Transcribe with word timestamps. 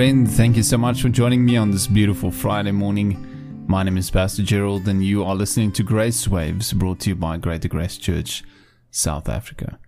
Friend. 0.00 0.26
Thank 0.26 0.56
you 0.56 0.62
so 0.62 0.78
much 0.78 1.02
for 1.02 1.10
joining 1.10 1.44
me 1.44 1.58
on 1.58 1.72
this 1.72 1.86
beautiful 1.86 2.30
Friday 2.30 2.72
morning. 2.72 3.66
My 3.68 3.82
name 3.82 3.98
is 3.98 4.10
Pastor 4.10 4.42
Gerald, 4.42 4.88
and 4.88 5.04
you 5.04 5.22
are 5.22 5.34
listening 5.34 5.72
to 5.72 5.82
Grace 5.82 6.26
Waves 6.26 6.72
brought 6.72 7.00
to 7.00 7.10
you 7.10 7.16
by 7.16 7.36
Greater 7.36 7.68
Grace 7.68 7.98
Church, 7.98 8.42
South 8.90 9.28
Africa. 9.28 9.78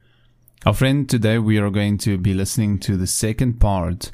Our 0.66 0.74
friend, 0.74 1.08
today 1.08 1.38
we 1.38 1.56
are 1.56 1.70
going 1.70 1.96
to 1.96 2.18
be 2.18 2.34
listening 2.34 2.78
to 2.80 2.98
the 2.98 3.06
second 3.06 3.58
part 3.58 4.10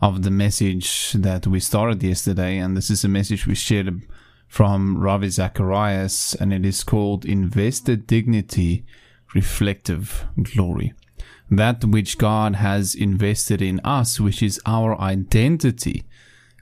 of 0.00 0.22
the 0.22 0.30
message 0.30 1.12
that 1.12 1.46
we 1.46 1.60
started 1.60 2.02
yesterday, 2.02 2.56
and 2.56 2.74
this 2.74 2.88
is 2.88 3.04
a 3.04 3.08
message 3.08 3.46
we 3.46 3.54
shared 3.54 4.00
from 4.48 4.96
Ravi 4.96 5.28
Zacharias, 5.28 6.34
and 6.36 6.54
it 6.54 6.64
is 6.64 6.82
called 6.82 7.26
Invested 7.26 8.06
Dignity, 8.06 8.86
Reflective 9.34 10.24
Glory 10.42 10.94
that 11.50 11.84
which 11.84 12.18
God 12.18 12.56
has 12.56 12.94
invested 12.94 13.60
in 13.60 13.80
us, 13.80 14.18
which 14.18 14.42
is 14.42 14.60
our 14.66 14.98
identity. 15.00 16.04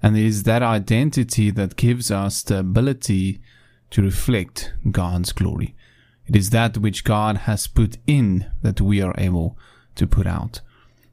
And 0.03 0.17
it 0.17 0.25
is 0.25 0.43
that 0.43 0.63
identity 0.63 1.51
that 1.51 1.77
gives 1.77 2.11
us 2.11 2.43
the 2.43 2.59
ability 2.59 3.41
to 3.91 4.03
reflect 4.03 4.73
God's 4.91 5.33
glory. 5.33 5.75
It 6.27 6.37
is 6.37 6.51
that 6.51 6.79
which 6.79 7.05
God 7.05 7.39
has 7.39 7.67
put 7.67 7.99
in 8.07 8.51
that 8.63 8.81
we 8.81 9.01
are 9.01 9.15
able 9.19 9.57
to 9.95 10.07
put 10.07 10.27
out. 10.27 10.61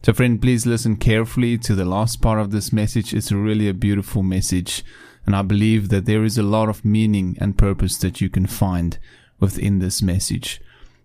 So, 0.01 0.13
friend, 0.13 0.41
please 0.41 0.65
listen 0.65 0.95
carefully 0.95 1.57
to 1.57 1.75
the 1.75 1.85
last 1.85 2.21
part 2.21 2.39
of 2.39 2.51
this 2.51 2.71
message. 2.71 3.13
It's 3.13 3.31
really 3.31 3.67
a 3.67 3.73
beautiful 3.73 4.23
message. 4.23 4.83
And 5.25 5.35
I 5.35 5.41
believe 5.41 5.89
that 5.89 6.05
there 6.05 6.23
is 6.23 6.37
a 6.37 6.43
lot 6.43 6.69
of 6.69 6.85
meaning 6.85 7.37
and 7.41 7.57
purpose 7.57 7.97
that 7.97 8.21
you 8.21 8.29
can 8.29 8.47
find 8.47 8.97
within 9.39 9.79
this 9.79 10.01
message. 10.01 10.61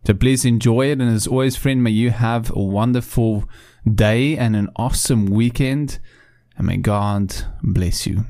So 0.06 0.12
please 0.12 0.44
enjoy 0.44 0.90
it. 0.90 1.00
And 1.00 1.10
as 1.10 1.26
always, 1.26 1.56
friend, 1.56 1.82
may 1.82 1.90
you 1.90 2.10
have 2.10 2.50
a 2.54 2.62
wonderful 2.62 3.48
day 3.90 4.36
and 4.36 4.54
an 4.54 4.68
awesome 4.76 5.26
weekend. 5.26 5.98
And 6.56 6.66
may 6.66 6.76
God 6.76 7.34
bless 7.62 8.06
you. 8.06 8.24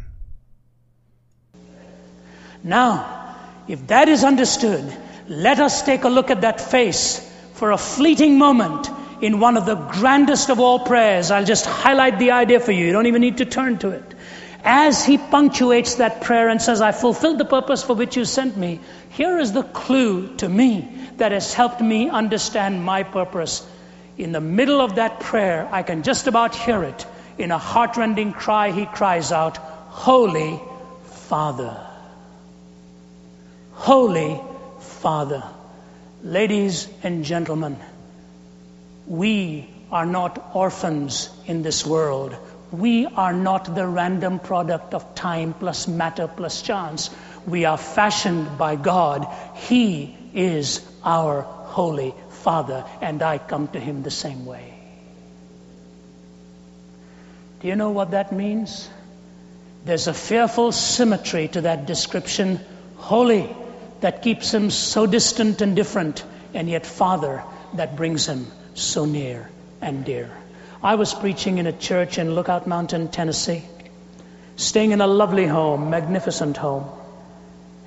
Now, 2.62 3.36
if 3.68 3.86
that 3.88 4.08
is 4.08 4.24
understood, 4.24 4.84
let 5.28 5.58
us 5.58 5.82
take 5.82 6.04
a 6.04 6.08
look 6.08 6.30
at 6.30 6.42
that 6.42 6.60
face 6.60 7.30
for 7.54 7.72
a 7.72 7.78
fleeting 7.78 8.38
moment 8.38 8.88
in 9.20 9.40
one 9.40 9.56
of 9.56 9.66
the 9.66 9.74
grandest 9.74 10.50
of 10.50 10.60
all 10.60 10.78
prayers. 10.78 11.30
I'll 11.30 11.44
just 11.44 11.66
highlight 11.66 12.18
the 12.18 12.30
idea 12.30 12.60
for 12.60 12.72
you. 12.72 12.86
You 12.86 12.92
don't 12.92 13.06
even 13.06 13.20
need 13.20 13.38
to 13.38 13.44
turn 13.44 13.78
to 13.78 13.90
it. 13.90 14.13
As 14.64 15.04
he 15.04 15.18
punctuates 15.18 15.96
that 15.96 16.22
prayer 16.22 16.48
and 16.48 16.60
says, 16.60 16.80
I 16.80 16.92
fulfilled 16.92 17.36
the 17.36 17.44
purpose 17.44 17.82
for 17.82 17.94
which 17.94 18.16
you 18.16 18.24
sent 18.24 18.56
me, 18.56 18.80
here 19.10 19.38
is 19.38 19.52
the 19.52 19.62
clue 19.62 20.34
to 20.36 20.48
me 20.48 20.88
that 21.18 21.32
has 21.32 21.52
helped 21.52 21.82
me 21.82 22.08
understand 22.08 22.82
my 22.82 23.02
purpose. 23.02 23.66
In 24.16 24.32
the 24.32 24.40
middle 24.40 24.80
of 24.80 24.94
that 24.94 25.20
prayer, 25.20 25.68
I 25.70 25.82
can 25.82 26.02
just 26.02 26.28
about 26.28 26.54
hear 26.54 26.82
it. 26.82 27.06
In 27.36 27.50
a 27.50 27.58
heartrending 27.58 28.32
cry, 28.32 28.70
he 28.70 28.86
cries 28.86 29.32
out, 29.32 29.58
Holy 29.58 30.58
Father. 31.28 31.76
Holy 33.74 34.40
Father. 34.80 35.42
Ladies 36.22 36.88
and 37.02 37.22
gentlemen, 37.24 37.76
we 39.06 39.68
are 39.92 40.06
not 40.06 40.52
orphans 40.54 41.28
in 41.46 41.62
this 41.62 41.84
world. 41.84 42.34
We 42.78 43.06
are 43.06 43.32
not 43.32 43.74
the 43.74 43.86
random 43.86 44.40
product 44.40 44.94
of 44.94 45.14
time 45.14 45.54
plus 45.54 45.86
matter 45.86 46.26
plus 46.26 46.60
chance. 46.62 47.10
We 47.46 47.66
are 47.66 47.78
fashioned 47.78 48.58
by 48.58 48.74
God. 48.74 49.26
He 49.54 50.16
is 50.34 50.84
our 51.04 51.42
Holy 51.42 52.14
Father, 52.30 52.84
and 53.00 53.22
I 53.22 53.38
come 53.38 53.68
to 53.68 53.78
Him 53.78 54.02
the 54.02 54.10
same 54.10 54.44
way. 54.44 54.74
Do 57.60 57.68
you 57.68 57.76
know 57.76 57.90
what 57.90 58.10
that 58.10 58.32
means? 58.32 58.90
There's 59.84 60.08
a 60.08 60.14
fearful 60.14 60.72
symmetry 60.72 61.48
to 61.48 61.60
that 61.62 61.86
description 61.86 62.60
holy, 62.96 63.54
that 64.00 64.22
keeps 64.22 64.52
Him 64.52 64.70
so 64.70 65.06
distant 65.06 65.60
and 65.60 65.76
different, 65.76 66.24
and 66.54 66.68
yet 66.68 66.86
Father, 66.86 67.44
that 67.74 67.96
brings 67.96 68.26
Him 68.26 68.46
so 68.74 69.04
near 69.04 69.48
and 69.80 70.04
dear. 70.04 70.30
I 70.84 70.96
was 70.96 71.14
preaching 71.14 71.56
in 71.56 71.66
a 71.66 71.72
church 71.72 72.18
in 72.18 72.34
Lookout 72.34 72.66
Mountain, 72.66 73.08
Tennessee, 73.08 73.62
staying 74.56 74.90
in 74.90 75.00
a 75.00 75.06
lovely 75.06 75.46
home, 75.46 75.88
magnificent 75.88 76.58
home. 76.58 76.84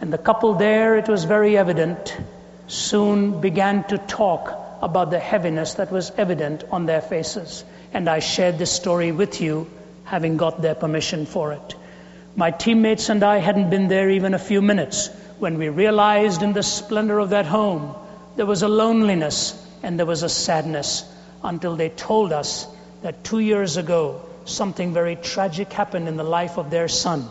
And 0.02 0.12
the 0.12 0.18
couple 0.18 0.56
there, 0.56 0.98
it 0.98 1.08
was 1.08 1.24
very 1.26 1.56
evident, 1.56 2.18
soon 2.66 3.40
began 3.40 3.84
to 3.90 4.00
talk 4.00 4.52
about 4.82 5.12
the 5.12 5.20
heaviness 5.20 5.76
that 5.76 5.92
was 5.92 6.12
evident 6.18 6.64
on 6.72 6.88
their 6.88 7.02
faces. 7.02 7.64
And 7.94 8.10
I 8.10 8.18
shared 8.18 8.58
this 8.58 8.72
story 8.72 9.12
with 9.12 9.42
you, 9.42 9.70
having 10.04 10.38
got 10.38 10.64
their 10.64 10.74
permission 10.74 11.28
for 11.28 11.54
it. 11.54 11.76
My 12.36 12.50
teammates 12.50 13.10
and 13.10 13.24
I 13.24 13.38
hadn't 13.38 13.70
been 13.70 13.90
there 13.90 14.10
even 14.10 14.34
a 14.34 14.40
few 14.40 14.64
minutes 14.64 15.12
when 15.38 15.60
we 15.60 15.70
realized 15.70 16.42
in 16.42 16.54
the 16.54 16.64
splendor 16.64 17.20
of 17.20 17.30
that 17.30 17.46
home 17.46 17.94
there 18.38 18.48
was 18.48 18.64
a 18.64 18.68
loneliness 18.68 19.54
and 19.84 20.00
there 20.00 20.08
was 20.08 20.24
a 20.24 20.30
sadness 20.30 21.04
until 21.44 21.76
they 21.76 21.90
told 21.90 22.34
us 22.34 22.68
that 23.02 23.24
two 23.24 23.40
years 23.40 23.78
ago 23.78 24.22
something 24.46 24.94
very 24.94 25.16
tragic 25.16 25.72
happened 25.74 26.08
in 26.08 26.18
the 26.18 26.24
life 26.24 26.58
of 26.58 26.70
their 26.70 26.88
son 26.88 27.28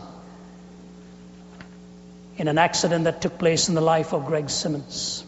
in 2.37 2.47
an 2.47 2.57
accident 2.57 3.05
that 3.05 3.21
took 3.21 3.37
place 3.39 3.67
in 3.67 3.75
the 3.75 3.81
life 3.81 4.13
of 4.13 4.25
Greg 4.25 4.49
Simmons. 4.49 5.23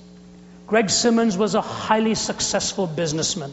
Greg 0.68 0.90
Simmons 0.92 1.36
was 1.38 1.56
a 1.56 1.62
highly 1.62 2.14
successful 2.14 2.86
businessman. 2.86 3.52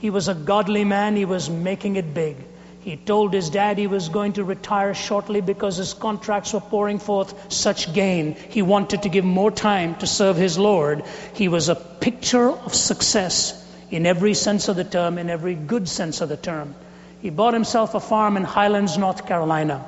He 0.00 0.10
was 0.10 0.26
a 0.28 0.34
godly 0.34 0.84
man, 0.84 1.14
he 1.14 1.24
was 1.24 1.48
making 1.48 1.94
it 1.96 2.12
big. 2.12 2.36
He 2.80 2.96
told 2.96 3.32
his 3.32 3.50
dad 3.50 3.78
he 3.78 3.86
was 3.86 4.08
going 4.08 4.34
to 4.34 4.44
retire 4.44 4.94
shortly 4.94 5.40
because 5.40 5.76
his 5.76 5.94
contracts 5.94 6.52
were 6.52 6.60
pouring 6.60 6.98
forth 6.98 7.52
such 7.52 7.92
gain. 7.92 8.34
He 8.34 8.62
wanted 8.62 9.02
to 9.02 9.08
give 9.08 9.24
more 9.24 9.50
time 9.50 9.96
to 9.96 10.06
serve 10.06 10.36
his 10.36 10.58
Lord. 10.58 11.04
He 11.34 11.48
was 11.48 11.68
a 11.68 11.74
picture 11.74 12.50
of 12.50 12.74
success 12.74 13.62
in 13.90 14.06
every 14.06 14.34
sense 14.34 14.68
of 14.68 14.76
the 14.76 14.84
term, 14.84 15.18
in 15.18 15.30
every 15.30 15.54
good 15.54 15.88
sense 15.88 16.20
of 16.20 16.28
the 16.28 16.36
term. 16.36 16.74
He 17.22 17.30
bought 17.30 17.54
himself 17.54 17.94
a 17.94 18.00
farm 18.00 18.36
in 18.36 18.44
Highlands, 18.44 18.98
North 18.98 19.26
Carolina 19.26 19.84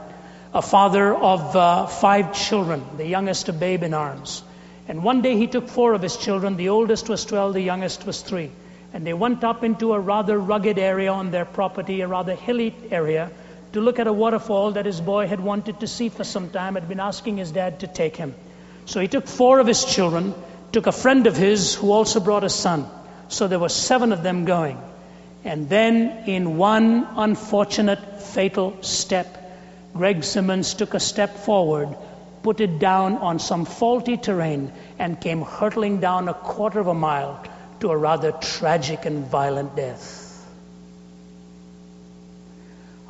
a 0.52 0.62
father 0.62 1.14
of 1.14 1.54
uh, 1.54 1.86
five 1.86 2.32
children, 2.32 2.82
the 2.96 3.06
youngest 3.06 3.48
a 3.48 3.52
babe 3.52 3.82
in 3.82 3.92
arms. 3.92 4.42
And 4.88 5.04
one 5.04 5.20
day 5.20 5.36
he 5.36 5.46
took 5.46 5.68
four 5.68 5.92
of 5.92 6.00
his 6.00 6.16
children. 6.16 6.56
The 6.56 6.70
oldest 6.70 7.08
was 7.08 7.24
12, 7.26 7.54
the 7.54 7.60
youngest 7.60 8.06
was 8.06 8.22
three. 8.22 8.50
And 8.94 9.06
they 9.06 9.12
went 9.12 9.44
up 9.44 9.62
into 9.62 9.92
a 9.92 10.00
rather 10.00 10.38
rugged 10.38 10.78
area 10.78 11.12
on 11.12 11.30
their 11.30 11.44
property, 11.44 12.00
a 12.00 12.08
rather 12.08 12.34
hilly 12.34 12.74
area, 12.90 13.30
to 13.74 13.80
look 13.82 13.98
at 13.98 14.06
a 14.06 14.12
waterfall 14.12 14.72
that 14.72 14.86
his 14.86 15.00
boy 15.00 15.26
had 15.26 15.40
wanted 15.40 15.80
to 15.80 15.86
see 15.86 16.08
for 16.08 16.24
some 16.24 16.48
time, 16.48 16.74
had 16.74 16.88
been 16.88 17.00
asking 17.00 17.36
his 17.36 17.52
dad 17.52 17.80
to 17.80 17.86
take 17.86 18.16
him. 18.16 18.34
So 18.86 19.00
he 19.00 19.08
took 19.08 19.26
four 19.26 19.58
of 19.58 19.66
his 19.66 19.84
children, 19.84 20.32
took 20.72 20.86
a 20.86 20.92
friend 20.92 21.26
of 21.26 21.36
his 21.36 21.74
who 21.74 21.92
also 21.92 22.20
brought 22.20 22.44
a 22.44 22.48
son. 22.48 22.88
So 23.28 23.46
there 23.46 23.58
were 23.58 23.68
seven 23.68 24.12
of 24.12 24.22
them 24.22 24.44
going. 24.44 24.80
And 25.44 25.68
then, 25.68 26.24
in 26.26 26.56
one 26.56 27.06
unfortunate, 27.16 28.22
fatal 28.22 28.76
step, 28.82 29.26
Greg 29.94 30.24
Simmons 30.24 30.74
took 30.74 30.94
a 30.94 31.00
step 31.00 31.38
forward, 31.38 31.96
put 32.42 32.60
it 32.60 32.78
down 32.78 33.16
on 33.18 33.38
some 33.38 33.64
faulty 33.64 34.16
terrain, 34.16 34.72
and 34.98 35.20
came 35.20 35.42
hurtling 35.42 36.00
down 36.00 36.28
a 36.28 36.34
quarter 36.34 36.80
of 36.80 36.86
a 36.86 36.94
mile 36.94 37.42
to 37.80 37.90
a 37.90 37.96
rather 37.96 38.32
tragic 38.32 39.06
and 39.06 39.26
violent 39.26 39.76
death. 39.76 40.24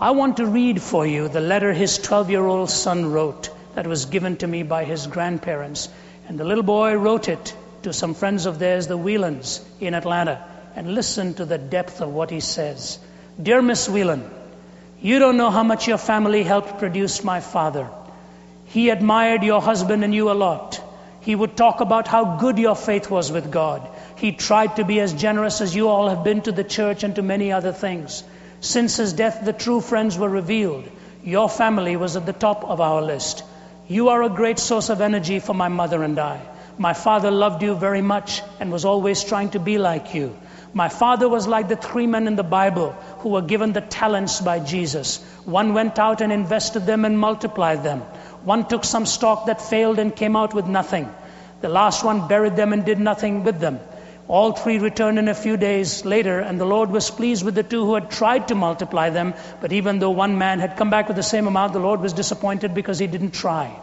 I 0.00 0.12
want 0.12 0.36
to 0.36 0.46
read 0.46 0.80
for 0.80 1.04
you 1.06 1.28
the 1.28 1.40
letter 1.40 1.72
his 1.72 1.98
12 1.98 2.30
year 2.30 2.46
old 2.46 2.70
son 2.70 3.10
wrote 3.10 3.50
that 3.74 3.86
was 3.86 4.04
given 4.04 4.36
to 4.36 4.46
me 4.46 4.62
by 4.62 4.84
his 4.84 5.06
grandparents. 5.06 5.88
And 6.28 6.38
the 6.38 6.44
little 6.44 6.62
boy 6.62 6.94
wrote 6.94 7.28
it 7.28 7.54
to 7.82 7.92
some 7.92 8.14
friends 8.14 8.46
of 8.46 8.58
theirs, 8.58 8.86
the 8.86 8.98
Whelans, 8.98 9.64
in 9.80 9.94
Atlanta. 9.94 10.44
And 10.76 10.94
listen 10.94 11.34
to 11.34 11.44
the 11.44 11.58
depth 11.58 12.00
of 12.00 12.12
what 12.12 12.30
he 12.30 12.40
says. 12.40 12.98
Dear 13.40 13.62
Miss 13.62 13.88
Whelan, 13.88 14.28
you 15.00 15.18
don't 15.18 15.36
know 15.36 15.50
how 15.50 15.62
much 15.62 15.86
your 15.88 15.98
family 15.98 16.42
helped 16.42 16.78
produce 16.78 17.22
my 17.22 17.40
father. 17.40 17.88
He 18.66 18.90
admired 18.90 19.42
your 19.42 19.62
husband 19.62 20.04
and 20.04 20.14
you 20.14 20.30
a 20.30 20.32
lot. 20.32 20.80
He 21.20 21.34
would 21.34 21.56
talk 21.56 21.80
about 21.80 22.08
how 22.08 22.36
good 22.38 22.58
your 22.58 22.74
faith 22.74 23.10
was 23.10 23.30
with 23.30 23.50
God. 23.50 23.88
He 24.16 24.32
tried 24.32 24.76
to 24.76 24.84
be 24.84 25.00
as 25.00 25.12
generous 25.12 25.60
as 25.60 25.74
you 25.74 25.88
all 25.88 26.08
have 26.08 26.24
been 26.24 26.42
to 26.42 26.52
the 26.52 26.64
church 26.64 27.04
and 27.04 27.14
to 27.16 27.22
many 27.22 27.52
other 27.52 27.72
things. 27.72 28.24
Since 28.60 28.96
his 28.96 29.12
death, 29.12 29.44
the 29.44 29.52
true 29.52 29.80
friends 29.80 30.18
were 30.18 30.28
revealed. 30.28 30.88
Your 31.22 31.48
family 31.48 31.96
was 31.96 32.16
at 32.16 32.26
the 32.26 32.32
top 32.32 32.64
of 32.64 32.80
our 32.80 33.02
list. 33.02 33.44
You 33.88 34.08
are 34.08 34.22
a 34.22 34.28
great 34.28 34.58
source 34.58 34.90
of 34.90 35.00
energy 35.00 35.38
for 35.38 35.54
my 35.54 35.68
mother 35.68 36.02
and 36.02 36.18
I. 36.18 36.40
My 36.80 36.92
father 36.92 37.32
loved 37.32 37.62
you 37.64 37.74
very 37.74 38.02
much 38.02 38.40
and 38.60 38.70
was 38.70 38.84
always 38.84 39.24
trying 39.24 39.50
to 39.50 39.58
be 39.58 39.78
like 39.78 40.14
you. 40.14 40.36
My 40.72 40.88
father 40.88 41.28
was 41.28 41.48
like 41.48 41.66
the 41.68 41.74
three 41.74 42.06
men 42.06 42.28
in 42.28 42.36
the 42.36 42.44
Bible 42.44 42.92
who 43.18 43.30
were 43.30 43.42
given 43.42 43.72
the 43.72 43.80
talents 43.80 44.40
by 44.40 44.60
Jesus. 44.60 45.16
One 45.44 45.74
went 45.74 45.98
out 45.98 46.20
and 46.20 46.32
invested 46.32 46.86
them 46.86 47.04
and 47.04 47.18
multiplied 47.18 47.82
them. 47.82 48.02
One 48.44 48.64
took 48.68 48.84
some 48.84 49.06
stock 49.06 49.46
that 49.46 49.60
failed 49.60 49.98
and 49.98 50.14
came 50.14 50.36
out 50.36 50.54
with 50.54 50.66
nothing. 50.66 51.12
The 51.62 51.68
last 51.68 52.04
one 52.04 52.28
buried 52.28 52.54
them 52.54 52.72
and 52.72 52.84
did 52.84 53.00
nothing 53.00 53.42
with 53.42 53.58
them. 53.58 53.80
All 54.28 54.52
three 54.52 54.78
returned 54.78 55.18
in 55.18 55.26
a 55.26 55.34
few 55.34 55.56
days 55.56 56.04
later, 56.04 56.38
and 56.38 56.60
the 56.60 56.66
Lord 56.66 56.90
was 56.90 57.10
pleased 57.10 57.44
with 57.44 57.56
the 57.56 57.62
two 57.64 57.84
who 57.86 57.94
had 57.94 58.10
tried 58.10 58.48
to 58.48 58.54
multiply 58.54 59.10
them. 59.10 59.34
But 59.60 59.72
even 59.72 59.98
though 59.98 60.10
one 60.10 60.38
man 60.38 60.60
had 60.60 60.76
come 60.76 60.90
back 60.90 61.08
with 61.08 61.16
the 61.16 61.22
same 61.24 61.48
amount, 61.48 61.72
the 61.72 61.80
Lord 61.80 62.00
was 62.00 62.12
disappointed 62.12 62.74
because 62.74 62.98
he 62.98 63.06
didn't 63.08 63.32
try. 63.32 63.74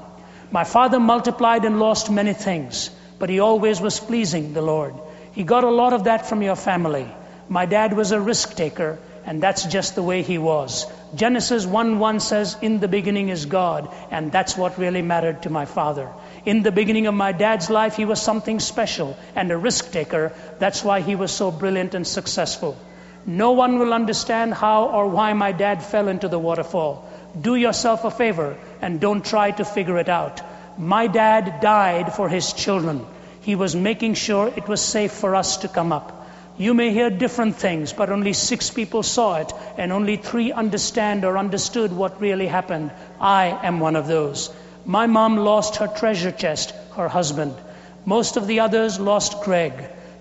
My 0.52 0.64
father 0.64 1.00
multiplied 1.00 1.66
and 1.66 1.80
lost 1.80 2.12
many 2.12 2.34
things, 2.34 2.90
but 3.20 3.30
he 3.30 3.40
always 3.40 3.82
was 3.82 4.00
pleasing 4.00 4.54
the 4.54 4.62
Lord. 4.62 4.94
He 5.34 5.44
got 5.44 5.64
a 5.64 5.70
lot 5.70 5.94
of 5.94 6.06
that 6.06 6.28
from 6.28 6.42
your 6.42 6.56
family. 6.56 7.08
My 7.50 7.66
dad 7.66 7.94
was 7.94 8.12
a 8.12 8.20
risk 8.20 8.56
taker, 8.56 8.98
and 9.26 9.42
that's 9.42 9.66
just 9.66 9.96
the 9.96 10.04
way 10.04 10.22
he 10.22 10.38
was. 10.38 10.86
Genesis 11.16 11.66
1 11.66 12.00
1 12.00 12.20
says, 12.20 12.56
In 12.62 12.80
the 12.80 12.88
beginning 12.88 13.30
is 13.30 13.46
God, 13.46 13.94
and 14.12 14.32
that's 14.32 14.56
what 14.56 14.78
really 14.78 15.02
mattered 15.02 15.44
to 15.44 15.50
my 15.50 15.66
father. 15.66 16.10
In 16.46 16.62
the 16.62 16.72
beginning 16.72 17.08
of 17.08 17.16
my 17.16 17.32
dad's 17.32 17.70
life, 17.70 17.96
he 17.96 18.06
was 18.06 18.22
something 18.22 18.60
special 18.60 19.18
and 19.36 19.52
a 19.52 19.58
risk 19.58 19.92
taker. 19.92 20.32
That's 20.60 20.84
why 20.84 21.02
he 21.02 21.16
was 21.16 21.32
so 21.32 21.52
brilliant 21.52 21.96
and 21.96 22.06
successful. 22.06 22.78
No 23.26 23.54
one 23.54 23.80
will 23.80 23.94
understand 23.94 24.54
how 24.54 24.90
or 24.90 25.08
why 25.08 25.34
my 25.34 25.52
dad 25.52 25.84
fell 25.84 26.08
into 26.08 26.28
the 26.28 26.38
waterfall. 26.38 27.10
Do 27.40 27.56
yourself 27.56 28.06
a 28.06 28.12
favor 28.12 28.58
and 28.82 29.00
don't 29.00 29.26
try 29.26 29.52
to 29.52 29.66
figure 29.66 29.98
it 29.98 30.10
out. 30.10 30.42
My 30.78 31.08
dad 31.08 31.60
died 31.60 32.14
for 32.14 32.30
his 32.30 32.54
children. 32.54 33.06
He 33.42 33.56
was 33.56 33.76
making 33.76 34.14
sure 34.14 34.52
it 34.56 34.68
was 34.68 34.82
safe 34.82 35.12
for 35.12 35.36
us 35.36 35.58
to 35.58 35.68
come 35.68 35.92
up. 35.92 36.28
You 36.58 36.74
may 36.74 36.92
hear 36.92 37.10
different 37.10 37.58
things, 37.58 37.92
but 37.92 38.10
only 38.10 38.32
six 38.32 38.70
people 38.70 39.04
saw 39.04 39.36
it, 39.36 39.52
and 39.78 39.92
only 39.92 40.16
three 40.16 40.54
understand 40.54 41.26
or 41.26 41.38
understood 41.38 41.92
what 41.92 42.22
really 42.22 42.48
happened. 42.48 42.92
I 43.20 43.48
am 43.64 43.82
one 43.82 43.98
of 43.98 44.08
those. 44.08 44.50
My 44.86 45.08
mom 45.08 45.36
lost 45.36 45.78
her 45.78 45.88
treasure 45.88 46.32
chest, 46.32 46.74
her 46.96 47.10
husband. 47.10 47.54
Most 48.06 48.38
of 48.38 48.48
the 48.48 48.62
others 48.62 49.00
lost 49.00 49.44
Greg. 49.44 49.74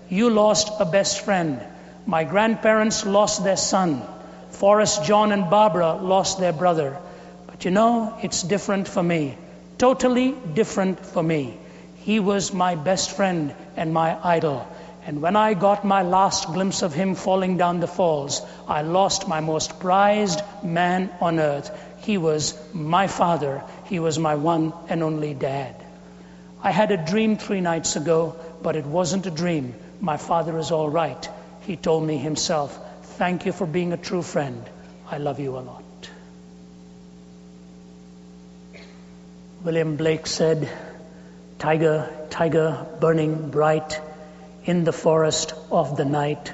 You 0.09 0.29
lost 0.29 0.69
a 0.79 0.85
best 0.85 1.21
friend. 1.21 1.61
My 2.05 2.25
grandparents 2.25 3.05
lost 3.05 3.43
their 3.43 3.57
son. 3.57 4.01
Forrest, 4.49 5.05
John, 5.05 5.31
and 5.31 5.49
Barbara 5.49 5.93
lost 5.95 6.39
their 6.39 6.53
brother. 6.53 6.97
But 7.55 7.63
you 7.63 7.71
know, 7.71 8.17
it's 8.21 8.43
different 8.43 8.85
for 8.85 9.01
me. 9.01 9.37
Totally 9.77 10.33
different 10.55 10.99
for 11.05 11.23
me. 11.23 11.57
He 11.99 12.19
was 12.19 12.51
my 12.51 12.75
best 12.75 13.11
friend 13.15 13.55
and 13.77 13.93
my 13.93 14.17
idol. 14.21 14.67
And 15.05 15.21
when 15.21 15.37
I 15.37 15.53
got 15.53 15.85
my 15.85 16.01
last 16.01 16.47
glimpse 16.47 16.81
of 16.81 16.93
him 16.93 17.15
falling 17.15 17.55
down 17.55 17.79
the 17.79 17.87
falls, 17.87 18.41
I 18.67 18.81
lost 18.81 19.29
my 19.29 19.39
most 19.39 19.79
prized 19.79 20.41
man 20.63 21.09
on 21.21 21.39
earth. 21.39 21.71
He 21.99 22.17
was 22.17 22.59
my 22.73 23.07
father. 23.07 23.63
He 23.85 24.01
was 24.01 24.19
my 24.19 24.35
one 24.35 24.73
and 24.89 25.01
only 25.01 25.33
dad. 25.33 25.75
I 26.61 26.71
had 26.71 26.91
a 26.91 27.05
dream 27.05 27.37
three 27.37 27.61
nights 27.61 27.95
ago, 27.95 28.35
but 28.61 28.75
it 28.75 28.85
wasn't 28.85 29.27
a 29.27 29.31
dream. 29.31 29.73
My 30.01 30.17
father 30.17 30.59
is 30.59 30.71
all 30.71 30.89
right. 30.89 31.29
He 31.61 31.77
told 31.77 32.05
me 32.05 32.17
himself, 32.17 32.77
Thank 33.17 33.45
you 33.45 33.53
for 33.53 33.65
being 33.65 33.93
a 33.93 34.05
true 34.11 34.23
friend. 34.23 34.61
I 35.09 35.19
love 35.19 35.39
you 35.39 35.57
a 35.57 35.63
lot. 35.71 35.84
William 39.65 39.95
Blake 39.95 40.27
said, 40.27 40.69
Tiger, 41.57 42.07
tiger, 42.29 42.85
burning 42.99 43.49
bright 43.49 43.99
in 44.63 44.83
the 44.83 44.93
forest 44.93 45.55
of 45.71 45.97
the 45.97 46.05
night, 46.05 46.53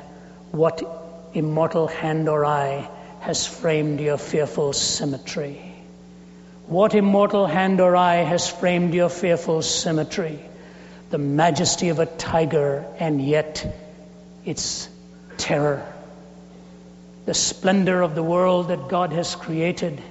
what 0.52 0.82
immortal 1.34 1.88
hand 1.88 2.30
or 2.30 2.46
eye 2.46 2.90
has 3.20 3.46
framed 3.46 4.00
your 4.00 4.18
fearful 4.18 4.72
symmetry. 4.72 5.60
What 6.68 6.96
immortal 6.96 7.46
hand 7.48 7.82
or 7.82 7.98
eye 7.98 8.24
has 8.24 8.48
framed 8.48 8.94
your 8.94 9.10
fearful 9.10 9.62
symmetry? 9.62 10.40
The 11.10 11.18
majesty 11.18 11.90
of 11.90 12.00
a 12.00 12.06
tiger 12.06 12.86
and 12.98 13.22
yet 13.22 13.76
its 14.46 14.88
terror. 15.36 15.86
The 17.26 17.34
splendor 17.34 18.04
of 18.04 18.16
the 18.16 18.24
world 18.24 18.70
that 18.70 18.88
God 18.88 19.12
has 19.12 19.36
created 19.36 20.02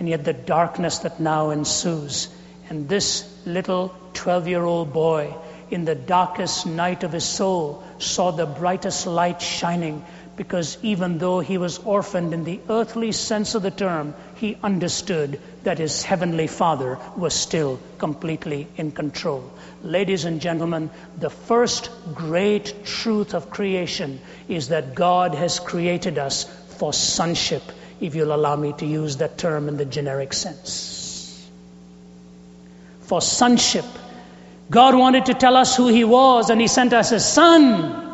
and 0.00 0.08
yet 0.08 0.24
the 0.24 0.32
darkness 0.32 0.98
that 1.00 1.20
now 1.20 1.50
ensues. 1.50 2.28
And 2.68 2.88
this 2.88 3.24
little 3.46 3.94
12 4.14 4.48
year 4.48 4.64
old 4.64 4.92
boy, 4.92 5.34
in 5.70 5.84
the 5.84 5.94
darkest 5.94 6.66
night 6.66 7.02
of 7.02 7.12
his 7.12 7.24
soul, 7.24 7.82
saw 7.98 8.30
the 8.30 8.46
brightest 8.46 9.06
light 9.06 9.42
shining 9.42 10.04
because 10.38 10.78
even 10.82 11.18
though 11.18 11.40
he 11.40 11.58
was 11.58 11.78
orphaned 11.78 12.32
in 12.32 12.44
the 12.44 12.60
earthly 12.70 13.10
sense 13.10 13.56
of 13.56 13.62
the 13.62 13.72
term, 13.72 14.14
he 14.36 14.56
understood 14.62 15.40
that 15.64 15.78
his 15.78 16.04
heavenly 16.04 16.46
Father 16.46 16.96
was 17.16 17.34
still 17.34 17.80
completely 17.98 18.68
in 18.76 18.92
control. 18.92 19.42
Ladies 19.82 20.24
and 20.24 20.40
gentlemen, 20.40 20.90
the 21.18 21.28
first 21.28 21.90
great 22.14 22.84
truth 22.84 23.34
of 23.34 23.50
creation 23.50 24.20
is 24.48 24.68
that 24.68 24.94
God 24.94 25.34
has 25.34 25.58
created 25.58 26.18
us 26.18 26.44
for 26.78 26.92
sonship, 26.92 27.62
if 28.00 28.14
you'll 28.14 28.34
allow 28.34 28.54
me 28.54 28.72
to 28.74 28.86
use 28.86 29.16
that 29.16 29.38
term 29.38 29.68
in 29.68 29.76
the 29.76 29.84
generic 29.84 30.32
sense. 30.32 30.97
For 33.08 33.20
sonship. 33.20 33.84
God 34.70 34.94
wanted 34.94 35.26
to 35.26 35.34
tell 35.34 35.56
us 35.56 35.76
who 35.76 35.88
He 35.88 36.04
was, 36.04 36.50
and 36.50 36.60
He 36.60 36.68
sent 36.68 36.92
us 36.92 37.10
a 37.10 37.20
son. 37.20 38.04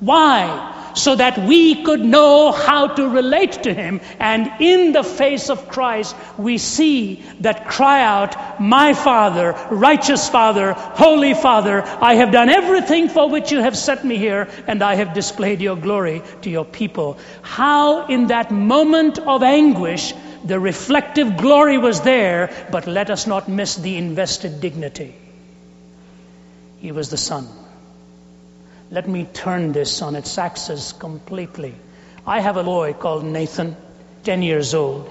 Why? 0.00 0.72
so 0.94 1.14
that 1.14 1.38
we 1.38 1.82
could 1.82 2.00
know 2.00 2.52
how 2.52 2.88
to 2.88 3.08
relate 3.08 3.64
to 3.64 3.74
Him. 3.74 4.00
And 4.18 4.50
in 4.60 4.92
the 4.92 5.02
face 5.02 5.50
of 5.50 5.68
Christ, 5.68 6.16
we 6.38 6.58
see 6.58 7.22
that 7.40 7.68
cry 7.68 8.02
out, 8.02 8.60
My 8.60 8.94
Father, 8.94 9.52
righteous 9.70 10.28
Father, 10.28 10.72
Holy 10.72 11.34
Father, 11.34 11.82
I 11.82 12.14
have 12.16 12.32
done 12.32 12.48
everything 12.48 13.08
for 13.08 13.28
which 13.28 13.52
you 13.52 13.60
have 13.60 13.76
set 13.76 14.04
me 14.04 14.16
here, 14.16 14.48
and 14.66 14.82
I 14.82 14.94
have 14.96 15.14
displayed 15.14 15.60
your 15.60 15.76
glory 15.76 16.22
to 16.42 16.50
your 16.50 16.64
people. 16.64 17.18
How, 17.42 18.06
in 18.06 18.28
that 18.28 18.50
moment 18.50 19.18
of 19.18 19.42
anguish, 19.42 20.14
the 20.44 20.58
reflective 20.58 21.36
glory 21.36 21.78
was 21.78 22.00
there, 22.00 22.68
but 22.70 22.86
let 22.86 23.10
us 23.10 23.26
not 23.26 23.48
miss 23.48 23.76
the 23.76 23.96
invested 23.96 24.60
dignity. 24.60 25.14
He 26.80 26.92
was 26.92 27.10
the 27.10 27.16
Son. 27.16 27.48
Let 28.90 29.08
me 29.08 29.24
turn 29.24 29.72
this 29.72 30.02
on 30.02 30.16
its 30.16 30.36
axis 30.36 30.92
completely. 30.92 31.74
I 32.26 32.40
have 32.40 32.56
a 32.56 32.64
boy 32.64 32.92
called 32.92 33.24
Nathan, 33.24 33.76
10 34.24 34.42
years 34.42 34.74
old. 34.74 35.10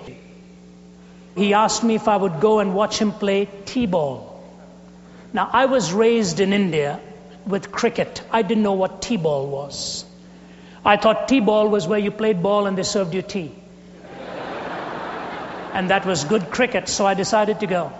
He 1.35 1.53
asked 1.53 1.83
me 1.83 1.95
if 1.95 2.07
I 2.07 2.17
would 2.17 2.39
go 2.41 2.59
and 2.59 2.75
watch 2.75 2.99
him 2.99 3.11
play 3.11 3.47
T 3.65 3.85
ball. 3.85 4.43
Now, 5.33 5.49
I 5.51 5.65
was 5.65 5.93
raised 5.93 6.41
in 6.41 6.51
India 6.51 6.99
with 7.45 7.71
cricket. 7.71 8.21
I 8.31 8.41
didn't 8.41 8.63
know 8.63 8.73
what 8.73 9.01
T 9.01 9.17
ball 9.17 9.47
was. 9.47 10.05
I 10.83 10.97
thought 10.97 11.27
T 11.27 11.39
ball 11.39 11.69
was 11.69 11.87
where 11.87 11.99
you 11.99 12.11
played 12.11 12.43
ball 12.43 12.67
and 12.67 12.77
they 12.77 12.83
served 12.83 13.13
you 13.13 13.21
tea. 13.21 13.55
And 15.73 15.89
that 15.89 16.05
was 16.05 16.23
good 16.23 16.51
cricket, 16.51 16.87
so 16.89 17.05
I 17.05 17.13
decided 17.13 17.59
to 17.61 17.67
go. 17.67 17.91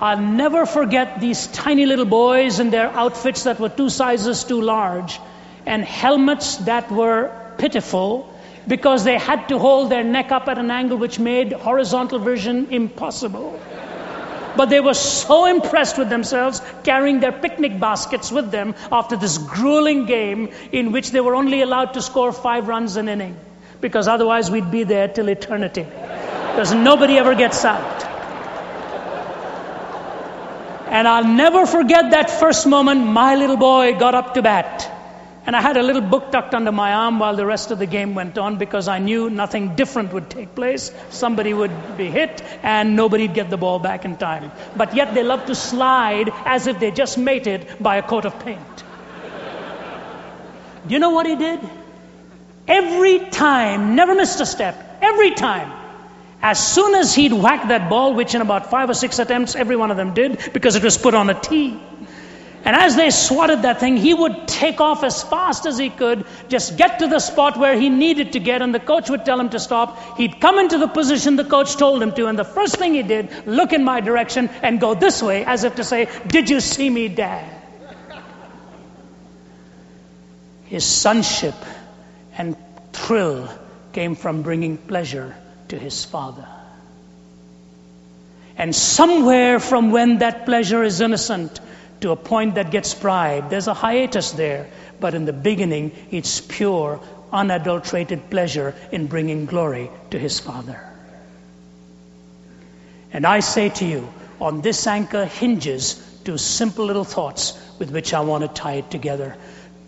I'll 0.00 0.20
never 0.20 0.64
forget 0.64 1.20
these 1.20 1.46
tiny 1.48 1.84
little 1.84 2.04
boys 2.04 2.60
in 2.60 2.70
their 2.70 2.88
outfits 2.88 3.44
that 3.44 3.58
were 3.58 3.68
two 3.68 3.88
sizes 3.90 4.44
too 4.44 4.60
large 4.60 5.18
and 5.66 5.84
helmets 5.84 6.56
that 6.68 6.90
were 6.90 7.32
pitiful 7.58 8.32
because 8.68 9.02
they 9.02 9.18
had 9.18 9.48
to 9.48 9.58
hold 9.58 9.90
their 9.90 10.04
neck 10.04 10.30
up 10.30 10.46
at 10.46 10.58
an 10.58 10.70
angle 10.70 10.98
which 10.98 11.18
made 11.18 11.52
horizontal 11.52 12.20
vision 12.20 12.68
impossible. 12.70 13.60
But 14.56 14.70
they 14.70 14.80
were 14.80 14.94
so 14.94 15.46
impressed 15.46 15.98
with 15.98 16.10
themselves 16.10 16.62
carrying 16.84 17.20
their 17.20 17.32
picnic 17.32 17.80
baskets 17.80 18.30
with 18.30 18.50
them 18.50 18.74
after 18.92 19.16
this 19.16 19.38
grueling 19.38 20.06
game 20.06 20.50
in 20.70 20.92
which 20.92 21.10
they 21.10 21.20
were 21.20 21.34
only 21.34 21.60
allowed 21.62 21.94
to 21.94 22.02
score 22.02 22.32
five 22.32 22.68
runs 22.68 22.96
an 22.96 23.08
inning 23.08 23.36
because 23.80 24.08
otherwise 24.08 24.50
we'd 24.50 24.70
be 24.70 24.84
there 24.84 25.08
till 25.08 25.28
eternity 25.28 25.86
because 26.58 26.74
nobody 26.74 27.16
ever 27.18 27.36
gets 27.36 27.64
out. 27.64 28.02
And 30.90 31.06
I'll 31.06 31.22
never 31.22 31.66
forget 31.66 32.10
that 32.10 32.32
first 32.32 32.66
moment 32.66 33.06
my 33.06 33.36
little 33.36 33.56
boy 33.56 33.96
got 33.96 34.16
up 34.16 34.34
to 34.34 34.42
bat. 34.42 34.90
And 35.46 35.54
I 35.54 35.60
had 35.60 35.76
a 35.76 35.84
little 35.84 36.02
book 36.02 36.32
tucked 36.32 36.54
under 36.54 36.72
my 36.72 36.94
arm 36.94 37.20
while 37.20 37.36
the 37.36 37.46
rest 37.46 37.70
of 37.70 37.78
the 37.78 37.86
game 37.86 38.16
went 38.16 38.38
on 38.38 38.58
because 38.58 38.88
I 38.88 38.98
knew 38.98 39.30
nothing 39.30 39.76
different 39.76 40.12
would 40.12 40.28
take 40.30 40.56
place. 40.56 40.90
Somebody 41.10 41.54
would 41.54 41.96
be 41.96 42.10
hit 42.10 42.42
and 42.64 42.96
nobody'd 42.96 43.34
get 43.34 43.50
the 43.50 43.56
ball 43.56 43.78
back 43.78 44.04
in 44.04 44.16
time. 44.16 44.50
But 44.74 44.96
yet 44.96 45.14
they 45.14 45.22
love 45.22 45.46
to 45.46 45.54
slide 45.54 46.32
as 46.44 46.66
if 46.66 46.80
they 46.80 46.90
just 46.90 47.18
mated 47.18 47.68
by 47.78 47.98
a 47.98 48.02
coat 48.02 48.24
of 48.24 48.36
paint. 48.40 48.84
Do 50.88 50.92
you 50.92 50.98
know 50.98 51.10
what 51.10 51.26
he 51.26 51.36
did? 51.36 51.60
Every 52.66 53.20
time, 53.20 53.94
never 53.94 54.16
missed 54.16 54.40
a 54.40 54.46
step, 54.46 54.98
every 55.00 55.30
time 55.30 55.77
as 56.40 56.74
soon 56.74 56.94
as 56.94 57.14
he'd 57.14 57.32
whack 57.32 57.68
that 57.68 57.90
ball, 57.90 58.14
which 58.14 58.34
in 58.34 58.40
about 58.40 58.70
five 58.70 58.88
or 58.88 58.94
six 58.94 59.18
attempts 59.18 59.56
every 59.56 59.76
one 59.76 59.90
of 59.90 59.96
them 59.96 60.14
did, 60.14 60.52
because 60.52 60.76
it 60.76 60.84
was 60.84 60.96
put 60.96 61.14
on 61.14 61.28
a 61.30 61.40
tee, 61.40 61.78
and 62.64 62.76
as 62.76 62.96
they 62.96 63.10
swatted 63.10 63.62
that 63.62 63.80
thing, 63.80 63.96
he 63.96 64.12
would 64.12 64.46
take 64.46 64.80
off 64.80 65.02
as 65.02 65.22
fast 65.22 65.64
as 65.64 65.78
he 65.78 65.90
could, 65.90 66.26
just 66.48 66.76
get 66.76 66.98
to 66.98 67.06
the 67.06 67.18
spot 67.18 67.56
where 67.56 67.78
he 67.78 67.88
needed 67.88 68.32
to 68.32 68.40
get, 68.40 68.62
and 68.62 68.74
the 68.74 68.80
coach 68.80 69.08
would 69.08 69.24
tell 69.24 69.40
him 69.40 69.48
to 69.50 69.58
stop. 69.58 70.18
He'd 70.18 70.40
come 70.40 70.58
into 70.58 70.76
the 70.76 70.88
position 70.88 71.36
the 71.36 71.44
coach 71.44 71.76
told 71.76 72.02
him 72.02 72.12
to, 72.12 72.26
and 72.26 72.38
the 72.38 72.44
first 72.44 72.76
thing 72.76 72.94
he 72.94 73.02
did, 73.02 73.30
look 73.46 73.72
in 73.72 73.84
my 73.84 74.00
direction 74.00 74.50
and 74.62 74.80
go 74.80 74.94
this 74.94 75.22
way, 75.22 75.44
as 75.44 75.64
if 75.64 75.76
to 75.76 75.84
say, 75.84 76.08
Did 76.26 76.50
you 76.50 76.60
see 76.60 76.90
me, 76.90 77.08
Dad? 77.08 77.54
His 80.64 80.84
sonship 80.84 81.54
and 82.36 82.54
thrill 82.92 83.48
came 83.92 84.14
from 84.14 84.42
bringing 84.42 84.76
pleasure 84.76 85.34
to 85.68 85.78
his 85.78 86.04
Father. 86.04 86.46
And 88.56 88.74
somewhere 88.74 89.60
from 89.60 89.92
when 89.92 90.18
that 90.18 90.44
pleasure 90.44 90.82
is 90.82 91.00
innocent 91.00 91.60
to 92.00 92.10
a 92.10 92.16
point 92.16 92.56
that 92.56 92.70
gets 92.70 92.94
pride, 92.94 93.50
there's 93.50 93.68
a 93.68 93.74
hiatus 93.74 94.32
there. 94.32 94.68
But 95.00 95.14
in 95.14 95.24
the 95.24 95.32
beginning, 95.32 95.92
it's 96.10 96.40
pure, 96.40 97.00
unadulterated 97.32 98.30
pleasure 98.30 98.74
in 98.90 99.06
bringing 99.06 99.46
glory 99.46 99.90
to 100.10 100.18
his 100.18 100.40
Father. 100.40 100.84
And 103.12 103.24
I 103.26 103.40
say 103.40 103.68
to 103.68 103.84
you, 103.84 104.08
on 104.40 104.60
this 104.60 104.86
anchor 104.86 105.24
hinges 105.24 105.94
two 106.24 106.38
simple 106.38 106.84
little 106.84 107.04
thoughts 107.04 107.58
with 107.78 107.90
which 107.90 108.12
I 108.12 108.20
want 108.20 108.42
to 108.42 108.48
tie 108.48 108.74
it 108.74 108.90
together. 108.90 109.36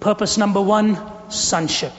Purpose 0.01 0.39
number 0.39 0.61
one, 0.61 0.97
sonship. 1.31 1.93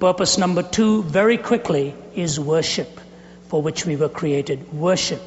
Purpose 0.00 0.36
number 0.38 0.62
two, 0.62 1.02
very 1.02 1.38
quickly, 1.38 1.94
is 2.14 2.40
worship, 2.40 3.00
for 3.48 3.62
which 3.62 3.86
we 3.86 3.96
were 3.96 4.08
created. 4.08 4.72
Worship. 4.72 5.22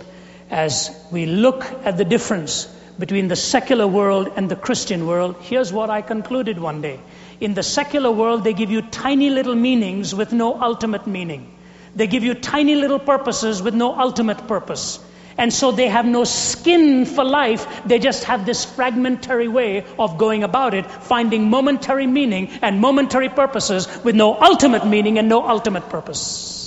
As 0.49 0.91
we 1.11 1.25
look 1.25 1.65
at 1.83 1.97
the 1.97 2.05
difference 2.05 2.65
between 2.97 3.27
the 3.27 3.35
secular 3.35 3.85
world 3.85 4.31
and 4.35 4.49
the 4.49 4.55
Christian 4.55 5.05
world, 5.05 5.35
here's 5.41 5.71
what 5.71 5.89
I 5.89 6.01
concluded 6.01 6.59
one 6.59 6.81
day. 6.81 6.99
In 7.39 7.53
the 7.53 7.63
secular 7.63 8.11
world, 8.11 8.43
they 8.43 8.53
give 8.53 8.71
you 8.71 8.81
tiny 8.81 9.29
little 9.29 9.55
meanings 9.55 10.15
with 10.15 10.33
no 10.33 10.59
ultimate 10.59 11.05
meaning. 11.05 11.53
They 11.95 12.07
give 12.07 12.23
you 12.23 12.33
tiny 12.33 12.75
little 12.75 12.99
purposes 12.99 13.61
with 13.61 13.75
no 13.75 13.93
ultimate 13.93 14.47
purpose. 14.47 14.99
And 15.37 15.53
so 15.53 15.71
they 15.71 15.87
have 15.87 16.05
no 16.05 16.23
skin 16.23 17.05
for 17.05 17.23
life. 17.23 17.83
They 17.85 17.99
just 17.99 18.23
have 18.23 18.45
this 18.45 18.65
fragmentary 18.65 19.47
way 19.47 19.85
of 19.99 20.17
going 20.17 20.43
about 20.43 20.73
it, 20.73 20.89
finding 20.89 21.49
momentary 21.49 22.07
meaning 22.07 22.49
and 22.63 22.81
momentary 22.81 23.29
purposes 23.29 23.87
with 24.03 24.15
no 24.15 24.33
ultimate 24.35 24.87
meaning 24.87 25.19
and 25.19 25.29
no 25.29 25.47
ultimate 25.47 25.89
purpose. 25.89 26.66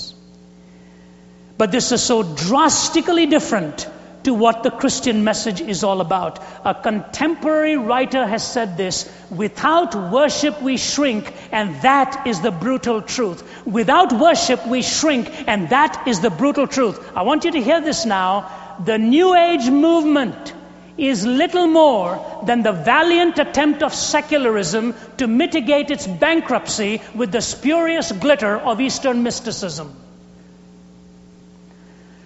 But 1.60 1.72
this 1.72 1.92
is 1.92 2.02
so 2.02 2.22
drastically 2.22 3.26
different 3.26 3.86
to 4.22 4.32
what 4.32 4.62
the 4.62 4.70
Christian 4.70 5.24
message 5.24 5.60
is 5.60 5.84
all 5.84 6.00
about. 6.00 6.38
A 6.64 6.74
contemporary 6.74 7.76
writer 7.76 8.26
has 8.26 8.50
said 8.50 8.78
this 8.78 9.06
without 9.30 9.94
worship 10.10 10.62
we 10.62 10.78
shrink, 10.78 11.30
and 11.52 11.82
that 11.82 12.26
is 12.26 12.40
the 12.40 12.50
brutal 12.50 13.02
truth. 13.02 13.44
Without 13.66 14.10
worship 14.14 14.66
we 14.66 14.80
shrink, 14.80 15.30
and 15.46 15.68
that 15.68 16.08
is 16.08 16.20
the 16.20 16.30
brutal 16.30 16.66
truth. 16.66 16.98
I 17.14 17.24
want 17.24 17.44
you 17.44 17.50
to 17.52 17.62
hear 17.62 17.82
this 17.82 18.06
now 18.06 18.78
the 18.86 18.96
New 18.96 19.34
Age 19.34 19.68
movement 19.68 20.54
is 20.96 21.26
little 21.26 21.66
more 21.66 22.42
than 22.46 22.62
the 22.62 22.72
valiant 22.72 23.38
attempt 23.38 23.82
of 23.82 23.92
secularism 23.92 24.94
to 25.18 25.26
mitigate 25.26 25.90
its 25.90 26.06
bankruptcy 26.06 27.02
with 27.14 27.32
the 27.32 27.42
spurious 27.42 28.12
glitter 28.12 28.56
of 28.56 28.80
Eastern 28.80 29.22
mysticism. 29.22 29.94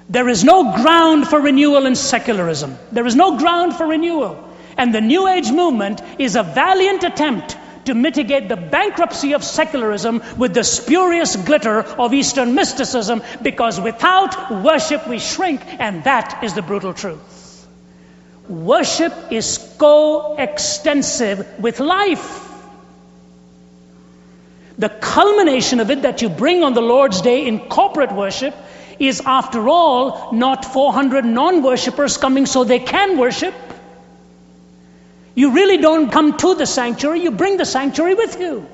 There 0.09 0.29
is 0.29 0.45
no 0.45 0.77
ground 0.77 1.27
for 1.29 1.41
renewal 1.41 1.87
in 1.87 1.95
secularism. 1.95 2.77
There 2.93 3.07
is 3.07 3.17
no 3.17 3.39
ground 3.39 3.75
for 3.75 3.87
renewal. 3.87 4.53
And 4.77 4.95
the 4.95 5.01
New 5.01 5.29
Age 5.29 5.51
movement 5.51 6.03
is 6.19 6.37
a 6.37 6.43
valiant 6.43 7.05
attempt 7.05 7.57
to 7.87 7.95
mitigate 7.95 8.49
the 8.49 8.57
bankruptcy 8.57 9.33
of 9.33 9.45
secularism 9.45 10.23
with 10.37 10.55
the 10.55 10.65
spurious 10.65 11.37
glitter 11.37 11.81
of 11.81 12.15
Eastern 12.15 12.55
mysticism 12.55 13.23
because 13.43 13.81
without 13.81 14.63
worship 14.63 15.07
we 15.07 15.19
shrink, 15.19 15.63
and 15.67 16.05
that 16.05 16.43
is 16.43 16.55
the 16.55 16.63
brutal 16.63 16.95
truth. 16.95 17.67
Worship 18.49 19.13
is 19.31 19.59
co-extensive 19.79 21.61
with 21.61 21.81
life. 21.81 22.41
The 24.77 24.89
culmination 24.89 25.81
of 25.81 25.91
it 25.91 26.03
that 26.03 26.21
you 26.21 26.29
bring 26.29 26.63
on 26.63 26.75
the 26.75 26.83
Lord's 26.83 27.23
Day 27.23 27.47
in 27.47 27.61
corporate 27.61 28.13
worship 28.13 28.55
is, 28.99 29.21
after 29.25 29.69
all, 29.69 30.33
not 30.33 30.65
400 30.65 31.25
non 31.25 31.63
worshippers 31.63 32.17
coming 32.17 32.47
so 32.47 32.65
they 32.65 32.79
can 32.79 33.19
worship. 33.19 33.55
You 35.35 35.51
really 35.51 35.79
don't 35.79 36.11
come 36.11 36.37
to 36.37 36.55
the 36.55 36.67
sanctuary, 36.67 37.23
you 37.23 37.31
bring 37.31 37.57
the 37.57 37.65
sanctuary 37.65 38.15
with 38.15 38.39
you. 38.39 38.67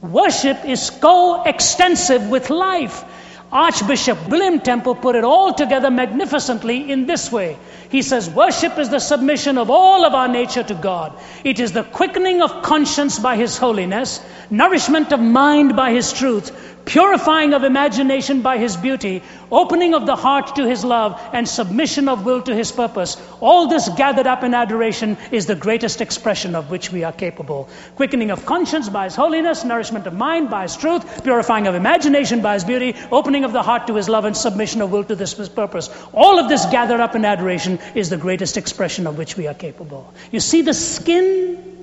Worship 0.00 0.64
is 0.64 0.90
co-extensive 0.90 2.28
with 2.28 2.50
life. 2.50 3.04
Archbishop 3.50 4.28
William 4.28 4.60
Temple 4.60 4.94
put 4.94 5.16
it 5.16 5.24
all 5.24 5.54
together 5.54 5.90
magnificently 5.90 6.90
in 6.92 7.06
this 7.06 7.32
way. 7.32 7.56
He 7.90 8.02
says, 8.02 8.28
Worship 8.28 8.78
is 8.78 8.90
the 8.90 8.98
submission 8.98 9.56
of 9.56 9.70
all 9.70 10.04
of 10.04 10.14
our 10.14 10.28
nature 10.28 10.62
to 10.62 10.74
God. 10.74 11.18
It 11.44 11.58
is 11.58 11.72
the 11.72 11.82
quickening 11.82 12.42
of 12.42 12.62
conscience 12.62 13.18
by 13.18 13.36
His 13.36 13.56
holiness, 13.56 14.20
nourishment 14.50 15.12
of 15.12 15.20
mind 15.20 15.74
by 15.74 15.92
His 15.92 16.12
truth, 16.12 16.52
purifying 16.88 17.52
of 17.52 17.64
imagination 17.64 18.40
by 18.40 18.56
His 18.58 18.76
beauty, 18.76 19.22
opening 19.52 19.94
of 19.94 20.06
the 20.06 20.16
heart 20.16 20.56
to 20.56 20.66
His 20.66 20.84
love, 20.84 21.20
and 21.32 21.46
submission 21.46 22.08
of 22.08 22.24
will 22.24 22.40
to 22.42 22.54
His 22.54 22.72
purpose. 22.72 23.16
All 23.40 23.68
this 23.68 23.88
gathered 23.90 24.26
up 24.26 24.42
in 24.42 24.54
adoration 24.54 25.18
is 25.30 25.46
the 25.46 25.54
greatest 25.54 26.00
expression 26.00 26.54
of 26.54 26.70
which 26.70 26.90
we 26.90 27.04
are 27.04 27.12
capable. 27.12 27.68
Quickening 27.96 28.30
of 28.30 28.46
conscience 28.46 28.88
by 28.88 29.04
His 29.04 29.14
holiness, 29.14 29.64
nourishment 29.64 30.06
of 30.06 30.14
mind 30.14 30.50
by 30.50 30.62
His 30.62 30.76
truth, 30.76 31.22
purifying 31.22 31.66
of 31.66 31.74
imagination 31.74 32.40
by 32.40 32.54
His 32.54 32.64
beauty, 32.64 32.96
opening 33.12 33.44
of 33.44 33.52
the 33.52 33.62
heart 33.62 33.86
to 33.88 33.94
His 33.94 34.08
love, 34.08 34.24
and 34.24 34.36
submission 34.36 34.80
of 34.80 34.90
will 34.90 35.04
to 35.04 35.14
this 35.14 35.48
purpose. 35.48 35.90
All 36.12 36.38
of 36.38 36.48
this 36.48 36.64
gathered 36.66 37.00
up 37.00 37.14
in 37.14 37.24
adoration 37.24 37.78
is 37.94 38.08
the 38.08 38.16
greatest 38.16 38.56
expression 38.56 39.06
of 39.06 39.18
which 39.18 39.36
we 39.36 39.46
are 39.46 39.54
capable. 39.54 40.12
You 40.32 40.40
see 40.40 40.62
the 40.62 40.74
skin 40.74 41.77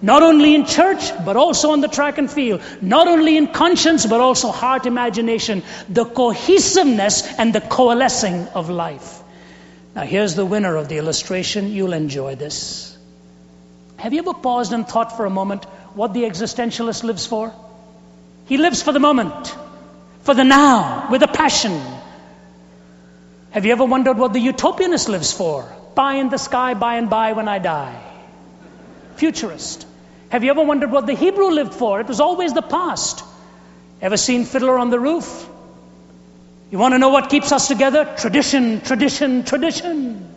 not 0.00 0.22
only 0.22 0.54
in 0.54 0.64
church, 0.64 1.10
but 1.24 1.36
also 1.36 1.70
on 1.72 1.80
the 1.80 1.88
track 1.88 2.18
and 2.18 2.30
field. 2.30 2.62
Not 2.80 3.08
only 3.08 3.36
in 3.36 3.48
conscience, 3.48 4.06
but 4.06 4.20
also 4.20 4.50
heart 4.50 4.86
imagination. 4.86 5.62
The 5.88 6.04
cohesiveness 6.04 7.22
and 7.38 7.52
the 7.52 7.60
coalescing 7.60 8.46
of 8.48 8.70
life. 8.70 9.20
Now, 9.96 10.02
here's 10.02 10.34
the 10.36 10.46
winner 10.46 10.76
of 10.76 10.88
the 10.88 10.98
illustration. 10.98 11.72
You'll 11.72 11.92
enjoy 11.92 12.36
this. 12.36 12.96
Have 13.96 14.12
you 14.12 14.20
ever 14.20 14.34
paused 14.34 14.72
and 14.72 14.86
thought 14.86 15.16
for 15.16 15.26
a 15.26 15.30
moment 15.30 15.64
what 15.94 16.14
the 16.14 16.22
existentialist 16.22 17.02
lives 17.02 17.26
for? 17.26 17.52
He 18.46 18.56
lives 18.56 18.82
for 18.82 18.92
the 18.92 19.00
moment, 19.00 19.54
for 20.22 20.34
the 20.34 20.44
now, 20.44 21.08
with 21.10 21.22
a 21.22 21.28
passion. 21.28 21.80
Have 23.50 23.66
you 23.66 23.72
ever 23.72 23.84
wondered 23.84 24.16
what 24.16 24.32
the 24.32 24.38
utopianist 24.38 25.08
lives 25.08 25.32
for? 25.32 25.70
Pie 25.96 26.14
in 26.16 26.28
the 26.28 26.38
sky, 26.38 26.74
by 26.74 26.94
and 26.96 27.10
by 27.10 27.32
when 27.32 27.48
I 27.48 27.58
die. 27.58 28.07
Futurist. 29.18 29.86
Have 30.30 30.44
you 30.44 30.50
ever 30.50 30.62
wondered 30.62 30.90
what 30.92 31.06
the 31.06 31.14
Hebrew 31.14 31.48
lived 31.50 31.74
for? 31.74 32.00
It 32.00 32.06
was 32.06 32.20
always 32.20 32.52
the 32.52 32.62
past. 32.62 33.24
Ever 34.00 34.16
seen 34.16 34.44
Fiddler 34.44 34.78
on 34.78 34.90
the 34.90 35.00
Roof? 35.00 35.48
You 36.70 36.78
want 36.78 36.94
to 36.94 36.98
know 36.98 37.08
what 37.08 37.30
keeps 37.30 37.50
us 37.50 37.66
together? 37.66 38.04
Tradition, 38.18 38.80
tradition, 38.80 39.44
tradition. 39.44 40.27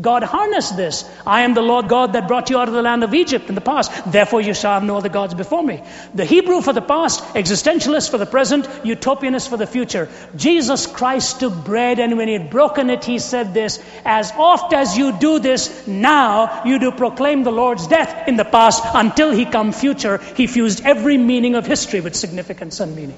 God 0.00 0.22
harnessed 0.22 0.76
this. 0.76 1.04
I 1.26 1.42
am 1.42 1.54
the 1.54 1.62
Lord 1.62 1.88
God 1.88 2.14
that 2.14 2.28
brought 2.28 2.48
you 2.48 2.58
out 2.58 2.68
of 2.68 2.74
the 2.74 2.82
land 2.82 3.04
of 3.04 3.12
Egypt 3.12 3.48
in 3.48 3.54
the 3.54 3.60
past. 3.60 3.90
Therefore, 4.10 4.40
you 4.40 4.54
shall 4.54 4.74
have 4.74 4.84
no 4.84 4.96
other 4.96 5.08
gods 5.08 5.34
before 5.34 5.62
me. 5.62 5.82
The 6.14 6.24
Hebrew 6.24 6.62
for 6.62 6.72
the 6.72 6.80
past, 6.80 7.20
existentialist 7.34 8.10
for 8.10 8.16
the 8.16 8.26
present, 8.26 8.64
utopianist 8.84 9.48
for 9.48 9.56
the 9.56 9.66
future. 9.66 10.08
Jesus 10.36 10.86
Christ 10.86 11.40
took 11.40 11.52
bread, 11.64 11.98
and 11.98 12.16
when 12.16 12.28
he 12.28 12.34
had 12.34 12.50
broken 12.50 12.88
it, 12.88 13.04
he 13.04 13.18
said 13.18 13.52
this 13.52 13.82
As 14.04 14.32
oft 14.32 14.72
as 14.72 14.96
you 14.96 15.12
do 15.18 15.38
this 15.38 15.86
now, 15.86 16.64
you 16.64 16.78
do 16.78 16.92
proclaim 16.92 17.42
the 17.42 17.52
Lord's 17.52 17.86
death 17.86 18.28
in 18.28 18.36
the 18.36 18.44
past 18.44 18.82
until 18.94 19.32
he 19.32 19.44
come 19.44 19.72
future. 19.72 20.18
He 20.36 20.46
fused 20.46 20.84
every 20.84 21.18
meaning 21.18 21.56
of 21.56 21.66
history 21.66 22.00
with 22.00 22.14
significance 22.14 22.80
and 22.80 22.96
meaning. 22.96 23.16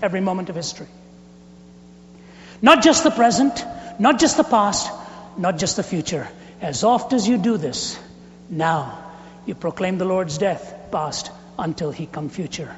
Every 0.00 0.20
moment 0.20 0.48
of 0.48 0.56
history. 0.56 0.86
Not 2.62 2.82
just 2.82 3.04
the 3.04 3.10
present, 3.10 3.64
not 3.98 4.18
just 4.18 4.36
the 4.36 4.44
past 4.44 4.90
not 5.38 5.58
just 5.58 5.76
the 5.76 5.82
future. 5.82 6.28
As 6.60 6.84
oft 6.84 7.12
as 7.12 7.28
you 7.28 7.36
do 7.36 7.56
this, 7.56 7.98
now 8.48 8.98
you 9.46 9.54
proclaim 9.54 9.98
the 9.98 10.04
Lord's 10.04 10.38
death, 10.38 10.74
past, 10.90 11.30
until 11.58 11.90
he 11.90 12.06
come 12.06 12.28
future. 12.28 12.74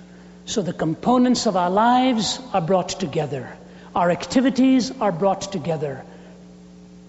So 0.47 0.63
the 0.63 0.73
components 0.73 1.47
of 1.47 1.57
our 1.57 1.71
lives 1.71 2.41
are 2.53 2.61
brought 2.61 2.89
together. 2.89 3.53
Our 3.95 4.11
activities 4.11 4.91
are 5.01 5.13
brought 5.13 5.53
together. 5.53 6.05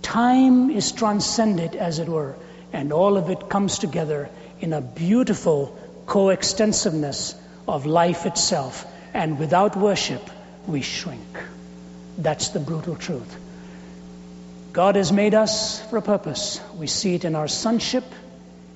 Time 0.02 0.70
is 0.70 0.92
transcended, 0.92 1.76
as 1.76 2.00
it 2.00 2.08
were, 2.08 2.36
and 2.74 2.94
all 2.94 3.18
of 3.18 3.30
it 3.30 3.50
comes 3.50 3.80
together 3.80 4.30
in 4.60 4.74
a 4.74 4.82
beautiful 4.82 5.78
coextensiveness 6.06 7.36
of 7.68 7.86
life 7.86 8.26
itself. 8.26 8.86
And 9.14 9.40
without 9.40 9.76
worship, 9.76 10.30
we 10.68 10.82
shrink. 10.82 11.38
That's 12.18 12.50
the 12.50 12.60
brutal 12.60 12.96
truth. 12.96 13.38
God 14.72 14.96
has 14.96 15.12
made 15.12 15.34
us 15.34 15.82
for 15.90 15.98
a 15.98 16.02
purpose. 16.02 16.62
We 16.78 16.88
see 16.88 17.16
it 17.16 17.26
in 17.26 17.36
our 17.36 17.48
sonship 17.48 18.04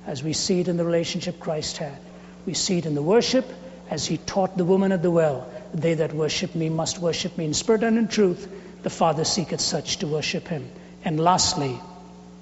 as 0.05 0.23
we 0.23 0.33
see 0.33 0.59
it 0.59 0.67
in 0.67 0.77
the 0.77 0.85
relationship 0.85 1.39
Christ 1.39 1.77
had. 1.77 1.97
We 2.45 2.53
see 2.53 2.77
it 2.79 2.85
in 2.85 2.95
the 2.95 3.01
worship 3.01 3.45
as 3.89 4.05
he 4.05 4.17
taught 4.17 4.57
the 4.57 4.65
woman 4.65 4.91
at 4.91 5.01
the 5.01 5.11
well 5.11 5.49
They 5.73 5.95
that 5.95 6.13
worship 6.13 6.55
me 6.55 6.69
must 6.69 6.99
worship 6.99 7.37
me 7.37 7.45
in 7.45 7.53
spirit 7.53 7.83
and 7.83 7.97
in 7.97 8.07
truth. 8.07 8.47
The 8.83 8.89
Father 8.89 9.23
seeketh 9.23 9.61
such 9.61 9.97
to 9.97 10.07
worship 10.07 10.47
him. 10.47 10.69
And 11.05 11.19
lastly, 11.19 11.79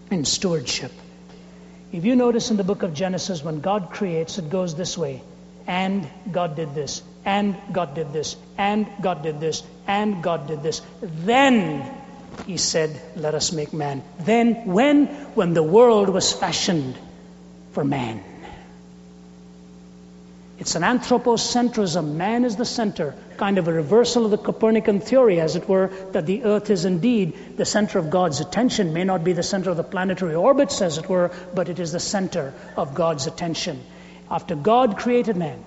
in 0.09 0.25
stewardship. 0.25 0.91
If 1.91 2.05
you 2.05 2.15
notice 2.15 2.51
in 2.51 2.57
the 2.57 2.63
book 2.63 2.83
of 2.83 2.93
Genesis, 2.93 3.43
when 3.43 3.61
God 3.61 3.89
creates, 3.91 4.37
it 4.37 4.49
goes 4.49 4.75
this 4.75 4.97
way 4.97 5.21
and 5.67 6.07
God 6.31 6.55
did 6.55 6.73
this, 6.73 7.01
and 7.23 7.55
God 7.71 7.93
did 7.93 8.11
this, 8.13 8.35
and 8.57 8.87
God 9.01 9.23
did 9.23 9.39
this, 9.39 9.63
and 9.87 10.23
God 10.23 10.47
did 10.47 10.63
this. 10.63 10.81
Then 11.01 12.00
he 12.45 12.57
said, 12.57 12.99
Let 13.15 13.35
us 13.35 13.51
make 13.51 13.73
man. 13.73 14.03
Then, 14.19 14.65
when? 14.65 15.07
When 15.35 15.53
the 15.53 15.63
world 15.63 16.09
was 16.09 16.33
fashioned 16.33 16.97
for 17.71 17.83
man. 17.83 18.23
It's 20.61 20.75
an 20.75 20.83
anthropocentrism. 20.83 22.13
Man 22.17 22.45
is 22.45 22.55
the 22.55 22.65
center, 22.65 23.15
kind 23.37 23.57
of 23.57 23.67
a 23.67 23.73
reversal 23.73 24.25
of 24.25 24.31
the 24.31 24.37
Copernican 24.37 24.99
theory, 24.99 25.39
as 25.39 25.55
it 25.55 25.67
were, 25.67 25.87
that 26.11 26.27
the 26.27 26.43
earth 26.43 26.69
is 26.69 26.85
indeed 26.85 27.57
the 27.57 27.65
center 27.65 27.97
of 27.97 28.11
God's 28.11 28.41
attention. 28.41 28.93
May 28.93 29.03
not 29.03 29.23
be 29.23 29.33
the 29.33 29.41
center 29.41 29.71
of 29.71 29.77
the 29.77 29.83
planetary 29.83 30.35
orbits, 30.35 30.79
as 30.83 30.99
it 30.99 31.09
were, 31.09 31.31
but 31.55 31.67
it 31.67 31.79
is 31.79 31.93
the 31.93 31.99
center 31.99 32.53
of 32.77 32.93
God's 32.93 33.25
attention. 33.25 33.81
After 34.29 34.55
God 34.55 34.99
created 34.99 35.35
man 35.35 35.63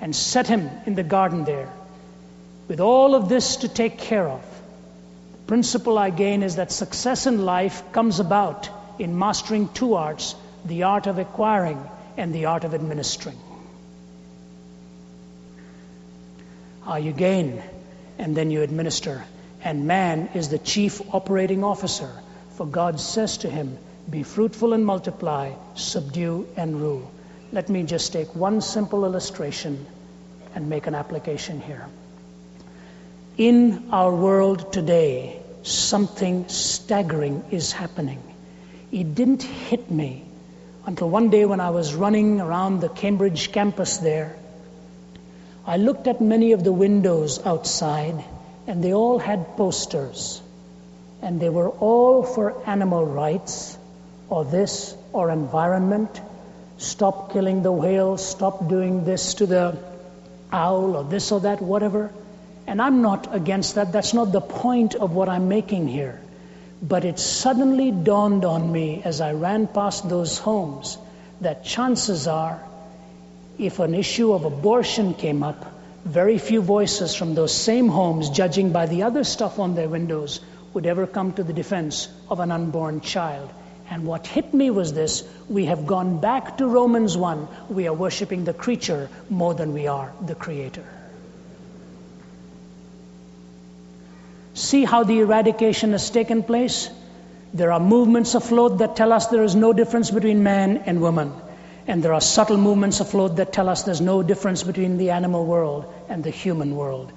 and 0.00 0.16
set 0.16 0.46
him 0.46 0.70
in 0.86 0.94
the 0.94 1.02
garden 1.02 1.44
there, 1.44 1.70
with 2.66 2.80
all 2.80 3.14
of 3.14 3.28
this 3.28 3.56
to 3.56 3.68
take 3.68 3.98
care 3.98 4.26
of, 4.26 4.42
principle 5.50 5.98
I 5.98 6.10
gain 6.10 6.44
is 6.44 6.54
that 6.56 6.70
success 6.70 7.26
in 7.26 7.44
life 7.44 7.82
comes 7.90 8.20
about 8.20 8.68
in 9.00 9.18
mastering 9.18 9.68
two 9.68 9.94
arts 9.94 10.36
the 10.64 10.84
art 10.84 11.08
of 11.08 11.18
acquiring 11.18 11.82
and 12.16 12.32
the 12.32 12.44
art 12.44 12.62
of 12.62 12.72
administering. 12.72 13.36
How 16.84 16.98
you 16.98 17.10
gain 17.10 17.60
and 18.16 18.36
then 18.36 18.52
you 18.52 18.62
administer. 18.62 19.24
And 19.64 19.88
man 19.88 20.28
is 20.34 20.50
the 20.50 20.58
chief 20.58 21.02
operating 21.12 21.64
officer, 21.64 22.12
for 22.50 22.64
God 22.64 23.00
says 23.00 23.38
to 23.38 23.50
him, 23.50 23.76
Be 24.08 24.22
fruitful 24.22 24.72
and 24.72 24.86
multiply, 24.86 25.50
subdue 25.74 26.46
and 26.56 26.80
rule. 26.80 27.10
Let 27.50 27.68
me 27.68 27.82
just 27.82 28.12
take 28.12 28.36
one 28.36 28.60
simple 28.60 29.04
illustration 29.04 29.84
and 30.54 30.70
make 30.70 30.86
an 30.86 30.94
application 30.94 31.60
here. 31.60 31.88
In 33.36 33.88
our 33.90 34.14
world 34.14 34.72
today, 34.72 35.39
something 35.62 36.48
staggering 36.48 37.44
is 37.50 37.72
happening. 37.72 38.22
It 38.92 39.14
didn't 39.14 39.42
hit 39.42 39.90
me 39.90 40.24
until 40.86 41.08
one 41.08 41.30
day 41.30 41.44
when 41.44 41.60
I 41.60 41.70
was 41.70 41.94
running 41.94 42.40
around 42.40 42.80
the 42.80 42.88
Cambridge 42.88 43.52
campus 43.52 43.98
there 43.98 44.36
I 45.66 45.76
looked 45.76 46.06
at 46.08 46.20
many 46.20 46.52
of 46.52 46.64
the 46.64 46.72
windows 46.72 47.38
outside, 47.44 48.24
and 48.66 48.82
they 48.82 48.94
all 48.94 49.18
had 49.18 49.56
posters. 49.56 50.40
And 51.22 51.38
they 51.38 51.50
were 51.50 51.68
all 51.68 52.22
for 52.22 52.66
animal 52.66 53.04
rights, 53.04 53.76
or 54.28 54.44
this, 54.44 54.96
or 55.12 55.30
environment. 55.30 56.20
Stop 56.78 57.32
killing 57.32 57.62
the 57.62 57.70
whale, 57.70 58.16
stop 58.16 58.68
doing 58.68 59.04
this 59.04 59.34
to 59.34 59.46
the 59.46 59.76
owl, 60.50 60.96
or 60.96 61.04
this 61.04 61.30
or 61.30 61.40
that, 61.40 61.60
whatever. 61.60 62.10
And 62.66 62.80
I'm 62.80 63.02
not 63.02 63.34
against 63.34 63.74
that. 63.74 63.92
That's 63.92 64.14
not 64.14 64.32
the 64.32 64.40
point 64.40 64.94
of 64.94 65.12
what 65.12 65.28
I'm 65.28 65.48
making 65.48 65.88
here. 65.88 66.20
But 66.82 67.04
it 67.04 67.18
suddenly 67.18 67.90
dawned 67.90 68.44
on 68.44 68.70
me 68.70 69.02
as 69.04 69.20
I 69.20 69.32
ran 69.32 69.66
past 69.66 70.08
those 70.08 70.38
homes 70.38 70.96
that 71.40 71.64
chances 71.64 72.26
are 72.26 72.60
if 73.58 73.78
an 73.78 73.94
issue 73.94 74.32
of 74.32 74.44
abortion 74.44 75.12
came 75.12 75.42
up, 75.42 75.66
very 76.04 76.38
few 76.38 76.62
voices 76.62 77.14
from 77.14 77.34
those 77.34 77.54
same 77.54 77.88
homes, 77.88 78.30
judging 78.30 78.72
by 78.72 78.86
the 78.86 79.02
other 79.02 79.22
stuff 79.22 79.58
on 79.58 79.74
their 79.74 79.88
windows, 79.88 80.40
would 80.72 80.86
ever 80.86 81.06
come 81.06 81.32
to 81.34 81.44
the 81.44 81.52
defense 81.52 82.08
of 82.30 82.40
an 82.40 82.50
unborn 82.52 83.02
child. 83.02 83.50
And 83.90 84.06
what 84.06 84.26
hit 84.26 84.54
me 84.54 84.70
was 84.70 84.92
this 84.94 85.24
we 85.48 85.66
have 85.66 85.86
gone 85.86 86.20
back 86.20 86.56
to 86.58 86.66
Romans 86.66 87.16
1. 87.16 87.48
We 87.68 87.86
are 87.88 87.92
worshiping 87.92 88.44
the 88.44 88.54
creature 88.54 89.10
more 89.28 89.52
than 89.52 89.74
we 89.74 89.88
are 89.88 90.12
the 90.24 90.34
creator. 90.34 90.84
See 94.54 94.84
how 94.84 95.04
the 95.04 95.20
eradication 95.20 95.92
has 95.92 96.10
taken 96.10 96.42
place? 96.42 96.90
There 97.54 97.72
are 97.72 97.80
movements 97.80 98.34
afloat 98.34 98.78
that 98.78 98.96
tell 98.96 99.12
us 99.12 99.26
there 99.26 99.44
is 99.44 99.54
no 99.54 99.72
difference 99.72 100.10
between 100.10 100.42
man 100.42 100.78
and 100.86 101.00
woman. 101.00 101.32
And 101.86 102.02
there 102.02 102.14
are 102.14 102.20
subtle 102.20 102.56
movements 102.56 103.00
afloat 103.00 103.36
that 103.36 103.52
tell 103.52 103.68
us 103.68 103.82
there's 103.82 104.00
no 104.00 104.22
difference 104.22 104.62
between 104.62 104.98
the 104.98 105.10
animal 105.10 105.44
world 105.44 105.92
and 106.08 106.22
the 106.22 106.30
human 106.30 106.76
world. 106.76 107.12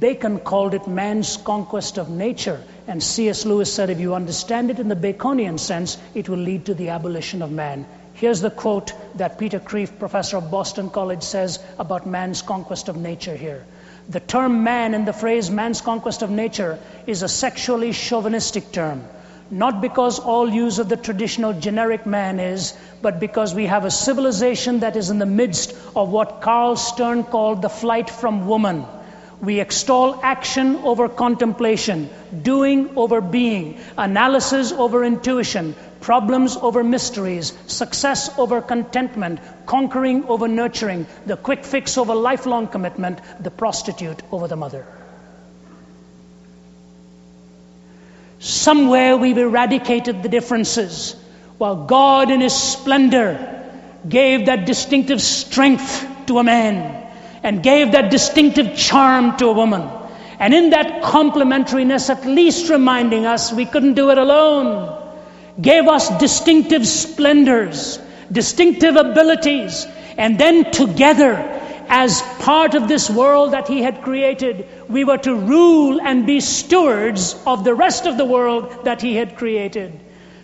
Bacon 0.00 0.38
called 0.38 0.72
it 0.72 0.88
man's 0.88 1.36
conquest 1.36 1.98
of 1.98 2.08
nature, 2.08 2.62
and 2.86 3.02
C.S. 3.02 3.44
Lewis 3.44 3.70
said 3.70 3.90
if 3.90 4.00
you 4.00 4.14
understand 4.14 4.70
it 4.70 4.78
in 4.78 4.88
the 4.88 4.96
Baconian 4.96 5.58
sense, 5.60 5.98
it 6.14 6.28
will 6.28 6.38
lead 6.38 6.66
to 6.66 6.74
the 6.74 6.88
abolition 6.88 7.42
of 7.42 7.50
man. 7.50 7.84
Here's 8.14 8.40
the 8.40 8.50
quote 8.50 8.94
that 9.16 9.38
Peter 9.38 9.60
Kreeft, 9.60 9.98
professor 9.98 10.38
of 10.38 10.50
Boston 10.50 10.88
College, 10.88 11.22
says 11.22 11.58
about 11.78 12.06
man's 12.06 12.40
conquest 12.40 12.88
of 12.88 12.96
nature 12.96 13.36
here. 13.36 13.66
The 14.08 14.20
term 14.20 14.64
man 14.64 14.94
in 14.94 15.04
the 15.04 15.12
phrase 15.12 15.50
man's 15.50 15.80
conquest 15.80 16.22
of 16.22 16.30
nature 16.30 16.78
is 17.06 17.22
a 17.22 17.28
sexually 17.28 17.92
chauvinistic 17.92 18.70
term 18.72 19.04
not 19.50 19.80
because 19.80 20.18
all 20.18 20.48
use 20.48 20.78
of 20.78 20.88
the 20.88 20.96
traditional 20.96 21.52
generic 21.52 22.06
man 22.06 22.40
is, 22.40 22.76
but 23.02 23.20
because 23.20 23.54
we 23.54 23.66
have 23.66 23.84
a 23.84 23.90
civilization 23.90 24.80
that 24.80 24.96
is 24.96 25.10
in 25.10 25.18
the 25.18 25.26
midst 25.26 25.74
of 25.94 26.08
what 26.08 26.40
Karl 26.40 26.76
Stern 26.76 27.24
called 27.24 27.60
the 27.60 27.68
flight 27.68 28.08
from 28.08 28.46
woman. 28.46 28.86
We 29.40 29.60
extol 29.60 30.18
action 30.22 30.76
over 30.76 31.08
contemplation, 31.08 32.08
doing 32.42 32.96
over 32.96 33.20
being, 33.20 33.78
analysis 33.98 34.72
over 34.72 35.04
intuition, 35.04 35.74
problems 36.04 36.54
over 36.58 36.84
mysteries, 36.84 37.54
success 37.66 38.38
over 38.38 38.60
contentment, 38.60 39.40
conquering 39.64 40.24
over 40.24 40.46
nurturing, 40.46 41.06
the 41.24 41.34
quick 41.34 41.64
fix 41.64 41.96
over 41.96 42.14
lifelong 42.14 42.68
commitment, 42.68 43.20
the 43.40 43.50
prostitute 43.50 44.22
over 44.30 44.46
the 44.46 44.54
mother. 44.54 44.86
Somewhere 48.38 49.16
we've 49.16 49.38
eradicated 49.38 50.22
the 50.22 50.28
differences, 50.28 51.16
while 51.56 51.86
God 51.86 52.30
in 52.30 52.42
His 52.42 52.54
splendor 52.54 53.30
gave 54.06 54.44
that 54.46 54.66
distinctive 54.66 55.22
strength 55.22 56.06
to 56.26 56.38
a 56.38 56.44
man 56.44 57.10
and 57.42 57.62
gave 57.62 57.92
that 57.92 58.10
distinctive 58.10 58.76
charm 58.76 59.38
to 59.38 59.46
a 59.46 59.52
woman. 59.54 59.88
And 60.38 60.52
in 60.52 60.70
that 60.70 61.02
complementariness, 61.02 62.10
at 62.10 62.26
least 62.26 62.68
reminding 62.68 63.24
us 63.24 63.54
we 63.54 63.64
couldn't 63.64 63.94
do 63.94 64.10
it 64.10 64.18
alone, 64.18 65.00
gave 65.60 65.86
us 65.86 66.08
distinctive 66.18 66.86
splendors, 66.86 67.98
distinctive 68.30 68.96
abilities, 68.96 69.86
and 70.16 70.38
then 70.38 70.70
together 70.70 71.34
as 71.88 72.22
part 72.40 72.74
of 72.74 72.88
this 72.88 73.10
world 73.10 73.52
that 73.52 73.68
He 73.68 73.82
had 73.82 74.02
created, 74.02 74.66
we 74.88 75.04
were 75.04 75.18
to 75.18 75.34
rule 75.34 76.00
and 76.00 76.26
be 76.26 76.40
stewards 76.40 77.36
of 77.46 77.64
the 77.64 77.74
rest 77.74 78.06
of 78.06 78.16
the 78.16 78.24
world 78.24 78.84
that 78.84 79.02
He 79.02 79.14
had 79.14 79.36
created. 79.36 80.00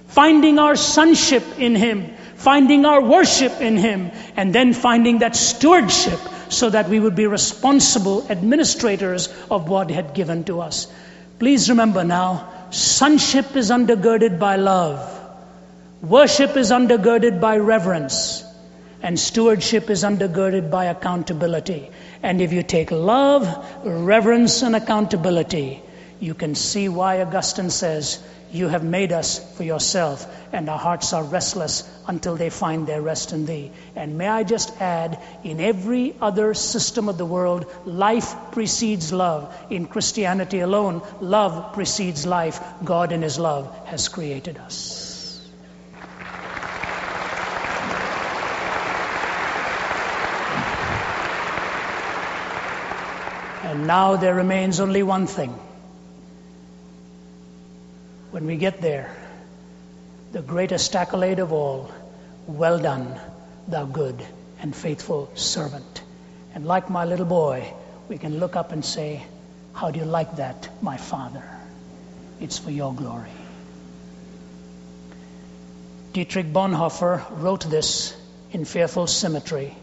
Finding 0.09 0.59
our 0.59 0.77
sonship 0.77 1.45
in 1.59 1.75
Him, 1.75 2.15
finding 2.37 2.85
our 2.85 3.01
worship 3.03 3.61
in 3.61 3.77
Him, 3.77 4.11
and 4.37 4.55
then 4.55 4.75
finding 4.75 5.19
that 5.19 5.37
stewardship 5.37 6.19
so 6.49 6.69
that 6.71 6.89
we 6.89 7.01
would 7.01 7.15
be 7.15 7.27
responsible 7.27 8.27
administrators 8.31 9.29
of 9.51 9.69
what 9.69 9.89
He 9.89 9.95
had 9.95 10.15
given 10.15 10.45
to 10.45 10.61
us. 10.61 10.87
Please 11.39 11.71
remember 11.71 12.05
now, 12.05 12.60
sonship 12.71 13.57
is 13.57 13.71
undergirded 13.71 14.39
by 14.39 14.57
love. 14.57 15.19
Worship 16.03 16.57
is 16.57 16.71
undergirded 16.71 17.41
by 17.41 17.59
reverence. 17.59 18.45
And 19.03 19.19
stewardship 19.19 19.91
is 19.91 20.05
undergirded 20.05 20.71
by 20.71 20.87
accountability. 20.87 21.91
And 22.23 22.41
if 22.41 22.53
you 22.53 22.63
take 22.63 22.91
love, 22.91 23.47
reverence, 23.85 24.63
and 24.63 24.77
accountability, 24.77 25.83
you 26.21 26.35
can 26.35 26.55
see 26.55 26.89
why 26.89 27.23
Augustine 27.23 27.71
says, 27.71 28.23
You 28.53 28.67
have 28.67 28.83
made 28.83 29.13
us 29.13 29.39
for 29.57 29.63
yourself, 29.63 30.27
and 30.53 30.69
our 30.69 30.79
hearts 30.79 31.13
are 31.13 31.23
restless 31.23 31.89
until 32.09 32.35
they 32.35 32.51
find 32.51 32.85
their 32.85 33.01
rest 33.01 33.33
in 33.33 33.47
thee. 33.47 33.71
And 33.95 34.19
may 34.19 34.27
I 34.27 34.43
just 34.43 34.81
add, 34.81 35.23
in 35.45 35.61
every 35.61 36.17
other 36.21 36.53
system 36.55 37.09
of 37.09 37.17
the 37.17 37.25
world, 37.25 37.67
life 37.85 38.35
precedes 38.51 39.13
love. 39.13 39.55
In 39.71 39.87
Christianity 39.87 40.61
alone, 40.61 41.03
love 41.21 41.75
precedes 41.75 42.27
life. 42.27 42.61
God, 42.83 43.13
in 43.13 43.23
His 43.23 43.39
love, 43.39 43.73
has 43.87 44.09
created 44.09 44.59
us. 44.59 45.49
And 53.63 53.87
now 53.87 54.17
there 54.17 54.35
remains 54.35 54.81
only 54.81 55.05
one 55.05 55.29
thing. 55.29 55.55
When 58.41 58.47
we 58.47 58.57
get 58.57 58.81
there, 58.81 59.15
the 60.33 60.41
greatest 60.41 60.97
accolade 60.97 61.41
of 61.41 61.53
all 61.53 61.93
well 62.47 62.79
done, 62.79 63.21
thou 63.69 63.85
good 63.85 64.17
and 64.63 64.75
faithful 64.75 65.31
servant. 65.35 66.03
And 66.55 66.65
like 66.65 66.89
my 66.89 67.05
little 67.05 67.27
boy, 67.27 67.71
we 68.09 68.17
can 68.17 68.41
look 68.41 68.57
up 68.57 68.73
and 68.73 68.83
say, 68.83 69.23
How 69.75 69.91
do 69.91 69.99
you 69.99 70.07
like 70.07 70.37
that, 70.37 70.71
my 70.81 70.97
father? 70.97 71.45
It's 72.41 72.57
for 72.59 72.71
your 72.71 72.95
glory. 72.95 73.29
Dietrich 76.15 76.51
Bonhoeffer 76.51 77.23
wrote 77.43 77.69
this 77.69 78.17
in 78.53 78.65
fearful 78.65 79.07
symmetry. 79.07 79.75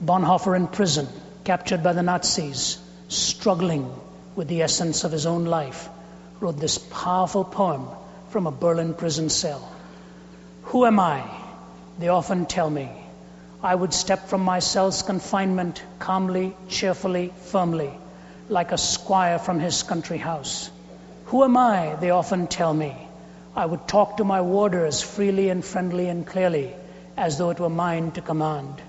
Bonhoeffer 0.00 0.54
in 0.54 0.68
prison, 0.68 1.08
captured 1.42 1.82
by 1.82 1.94
the 1.94 2.04
Nazis, 2.04 2.78
struggling 3.08 3.92
with 4.36 4.46
the 4.46 4.62
essence 4.62 5.02
of 5.02 5.10
his 5.10 5.26
own 5.26 5.46
life, 5.46 5.88
wrote 6.40 6.58
this 6.58 6.78
powerful 6.78 7.44
poem 7.44 7.86
from 8.30 8.46
a 8.46 8.50
Berlin 8.50 8.94
prison 8.94 9.28
cell. 9.28 9.70
Who 10.64 10.86
am 10.86 10.98
I? 10.98 11.22
They 11.98 12.08
often 12.08 12.46
tell 12.46 12.70
me. 12.70 12.88
I 13.62 13.74
would 13.74 13.92
step 13.92 14.28
from 14.28 14.40
my 14.40 14.60
cell's 14.60 15.02
confinement 15.02 15.82
calmly, 15.98 16.56
cheerfully, 16.68 17.32
firmly, 17.42 17.90
like 18.48 18.72
a 18.72 18.78
squire 18.78 19.38
from 19.38 19.60
his 19.60 19.82
country 19.82 20.16
house. 20.16 20.70
Who 21.26 21.44
am 21.44 21.56
I? 21.58 21.96
They 22.00 22.10
often 22.10 22.46
tell 22.46 22.72
me. 22.72 22.96
I 23.54 23.66
would 23.66 23.86
talk 23.86 24.16
to 24.16 24.24
my 24.24 24.40
warders 24.40 25.02
freely 25.02 25.50
and 25.50 25.62
friendly 25.62 26.08
and 26.08 26.26
clearly, 26.26 26.72
as 27.16 27.36
though 27.36 27.50
it 27.50 27.60
were 27.60 27.68
mine 27.68 28.12
to 28.12 28.22
command. 28.22 28.80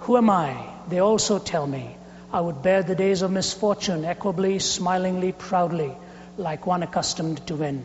Who 0.00 0.16
am 0.16 0.30
I? 0.30 0.64
They 0.88 1.00
also 1.00 1.38
tell 1.38 1.66
me. 1.66 1.96
I 2.32 2.40
would 2.40 2.62
bear 2.62 2.82
the 2.82 2.94
days 2.94 3.22
of 3.22 3.30
misfortune 3.30 4.04
equably, 4.04 4.60
smilingly, 4.60 5.32
proudly, 5.32 5.92
like 6.38 6.66
one 6.66 6.82
accustomed 6.82 7.46
to 7.46 7.54
win. 7.54 7.84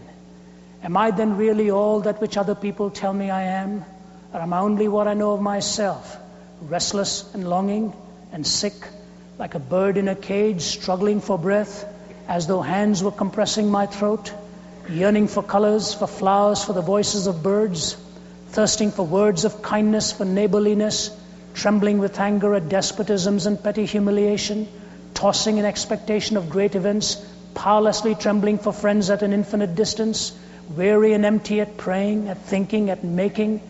Am 0.83 0.97
I 0.97 1.11
then 1.11 1.37
really 1.37 1.69
all 1.71 2.01
that 2.01 2.19
which 2.19 2.37
other 2.37 2.55
people 2.55 2.89
tell 2.89 3.13
me 3.13 3.29
I 3.29 3.43
am? 3.43 3.85
Or 4.33 4.39
am 4.41 4.53
I 4.53 4.59
only 4.59 4.87
what 4.87 5.07
I 5.07 5.13
know 5.13 5.33
of 5.33 5.41
myself, 5.41 6.17
restless 6.61 7.33
and 7.33 7.49
longing 7.49 7.93
and 8.31 8.45
sick, 8.45 8.73
like 9.37 9.55
a 9.55 9.59
bird 9.59 9.97
in 9.97 10.07
a 10.07 10.15
cage 10.15 10.61
struggling 10.61 11.21
for 11.21 11.37
breath, 11.37 11.85
as 12.27 12.47
though 12.47 12.61
hands 12.61 13.03
were 13.03 13.11
compressing 13.11 13.69
my 13.69 13.85
throat, 13.85 14.33
yearning 14.89 15.27
for 15.27 15.43
colors, 15.43 15.93
for 15.93 16.07
flowers, 16.07 16.63
for 16.63 16.73
the 16.73 16.81
voices 16.81 17.27
of 17.27 17.43
birds, 17.43 17.95
thirsting 18.49 18.91
for 18.91 19.05
words 19.05 19.45
of 19.45 19.61
kindness, 19.61 20.11
for 20.11 20.25
neighborliness, 20.25 21.09
trembling 21.53 21.99
with 21.99 22.19
anger 22.19 22.53
at 22.55 22.69
despotisms 22.69 23.45
and 23.45 23.61
petty 23.63 23.85
humiliation, 23.85 24.67
tossing 25.13 25.57
in 25.57 25.65
expectation 25.65 26.37
of 26.37 26.49
great 26.49 26.75
events, 26.75 27.23
powerlessly 27.53 28.15
trembling 28.15 28.57
for 28.57 28.73
friends 28.73 29.09
at 29.09 29.23
an 29.23 29.33
infinite 29.33 29.75
distance, 29.75 30.31
weary 30.75 31.13
and 31.13 31.25
empty 31.25 31.61
at 31.61 31.77
praying, 31.77 32.27
at 32.29 32.37
thinking, 32.37 32.89
at 32.89 33.03
making, 33.03 33.61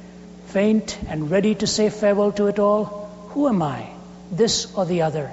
faint 0.48 0.98
and 1.08 1.32
ready 1.32 1.56
to 1.56 1.67
say 1.67 1.89
farewell 1.89 2.32
to 2.34 2.48
it 2.48 2.60
all? 2.60 3.10
Who 3.30 3.48
am 3.48 3.62
I, 3.62 3.88
this 4.32 4.74
or 4.76 4.86
the 4.86 5.04
other? 5.04 5.32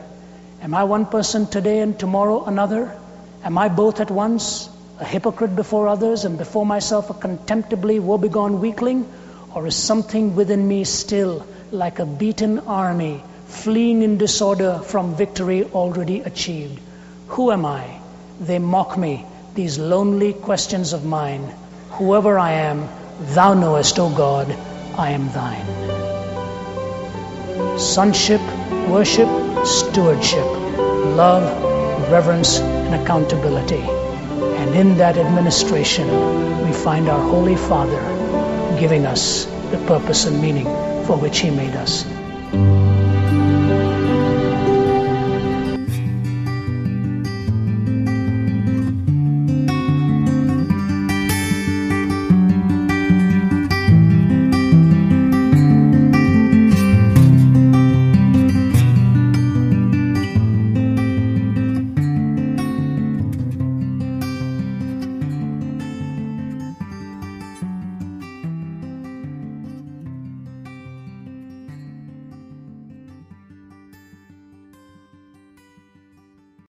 Am 0.63 0.75
I 0.75 0.85
one 0.85 1.07
person 1.07 1.47
today 1.47 1.81
and 1.81 1.99
tomorrow 1.99 2.45
another? 2.45 2.97
Am 3.45 3.59
I 3.59 3.69
both 3.69 4.01
at 4.01 4.11
once, 4.11 4.69
a 4.99 5.05
hypocrite 5.05 5.55
before 5.55 5.89
others 5.89 6.25
and 6.25 6.39
before 6.39 6.67
myself 6.67 7.11
a 7.11 7.15
contemptibly 7.15 8.01
woebegone 8.01 8.61
weakling? 8.61 9.07
Or 9.55 9.67
is 9.67 9.77
something 9.77 10.37
within 10.37 10.67
me 10.67 10.85
still 10.85 11.47
like 11.71 11.99
a 11.99 12.07
beaten 12.07 12.59
army 12.61 13.23
fleeing 13.47 14.03
in 14.03 14.19
disorder 14.19 14.81
from 14.85 15.15
victory 15.15 15.65
already 15.65 16.21
achieved? 16.21 16.81
Who 17.29 17.51
am 17.53 17.65
I? 17.65 17.98
They 18.41 18.59
mock 18.61 18.97
me, 18.97 19.27
these 19.55 19.79
lonely 19.79 20.33
questions 20.33 20.93
of 20.93 21.05
mine. 21.05 21.53
Whoever 21.91 22.39
I 22.39 22.53
am, 22.53 22.89
thou 23.35 23.55
knowest, 23.55 23.99
O 23.99 24.09
God, 24.09 24.55
I 24.97 25.11
am 25.11 25.29
thine. 25.33 25.67
Sonship, 27.79 28.41
worship, 28.89 29.29
stewardship, 29.67 30.45
love, 31.17 31.43
reverence, 32.13 32.61
and 32.61 32.95
accountability. 33.03 33.83
And 34.61 34.75
in 34.75 34.97
that 34.99 35.17
administration, 35.19 36.07
we 36.65 36.73
find 36.73 37.09
our 37.09 37.21
Holy 37.31 37.57
Father 37.57 38.01
giving 38.79 39.05
us 39.05 39.47
the 39.73 39.79
purpose 39.89 40.27
and 40.27 40.41
meaning 40.41 40.67
for 41.07 41.17
which 41.17 41.41
He 41.41 41.51
made 41.51 41.75
us. 41.75 42.05